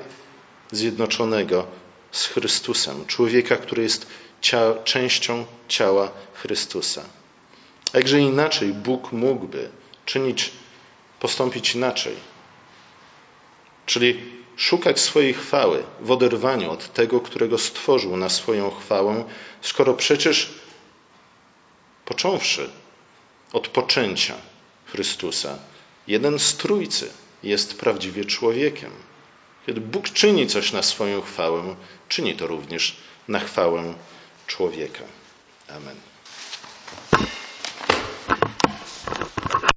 zjednoczonego 0.73 1.67
z 2.13 2.27
Chrystusem. 2.27 3.07
Człowieka, 3.07 3.57
który 3.57 3.83
jest 3.83 4.07
cia 4.41 4.75
częścią 4.85 5.45
ciała 5.69 6.11
Chrystusa. 6.35 7.03
Jakże 7.95 8.21
inaczej 8.21 8.73
Bóg 8.73 9.13
mógłby 9.13 9.71
czynić, 10.07 10.53
postąpić 11.21 11.75
inaczej, 11.75 12.17
Czyli 13.89 14.21
szukać 14.57 15.01
swojej 15.01 15.35
chwały 15.35 15.85
w 16.01 16.11
oderwaniu 16.11 16.71
od 16.71 16.93
tego, 16.93 17.21
którego 17.21 17.59
stworzył 17.59 18.17
na 18.17 18.29
swoją 18.29 18.71
chwałę, 18.71 19.25
skoro 19.63 19.95
przecież 19.95 20.51
począwszy 22.05 22.71
od 23.53 23.69
poczęcia 23.69 24.35
Chrystusa, 24.87 25.59
jeden 26.07 26.39
z 26.39 26.57
Trójcy 26.57 27.11
jest 27.43 27.81
prawdziwie 27.81 28.25
człowiekiem. 28.25 28.91
Kiedy 29.67 29.81
Bóg 29.81 30.11
czyni 30.11 30.47
coś 30.47 30.73
na 30.73 30.83
swoją 30.83 31.21
chwałę, 31.21 31.77
czyni 32.09 32.35
to 32.35 32.47
również 32.47 32.97
na 33.29 33.41
chwałę 33.41 33.95
człowieka. 34.47 35.05
Amen. 35.69 35.97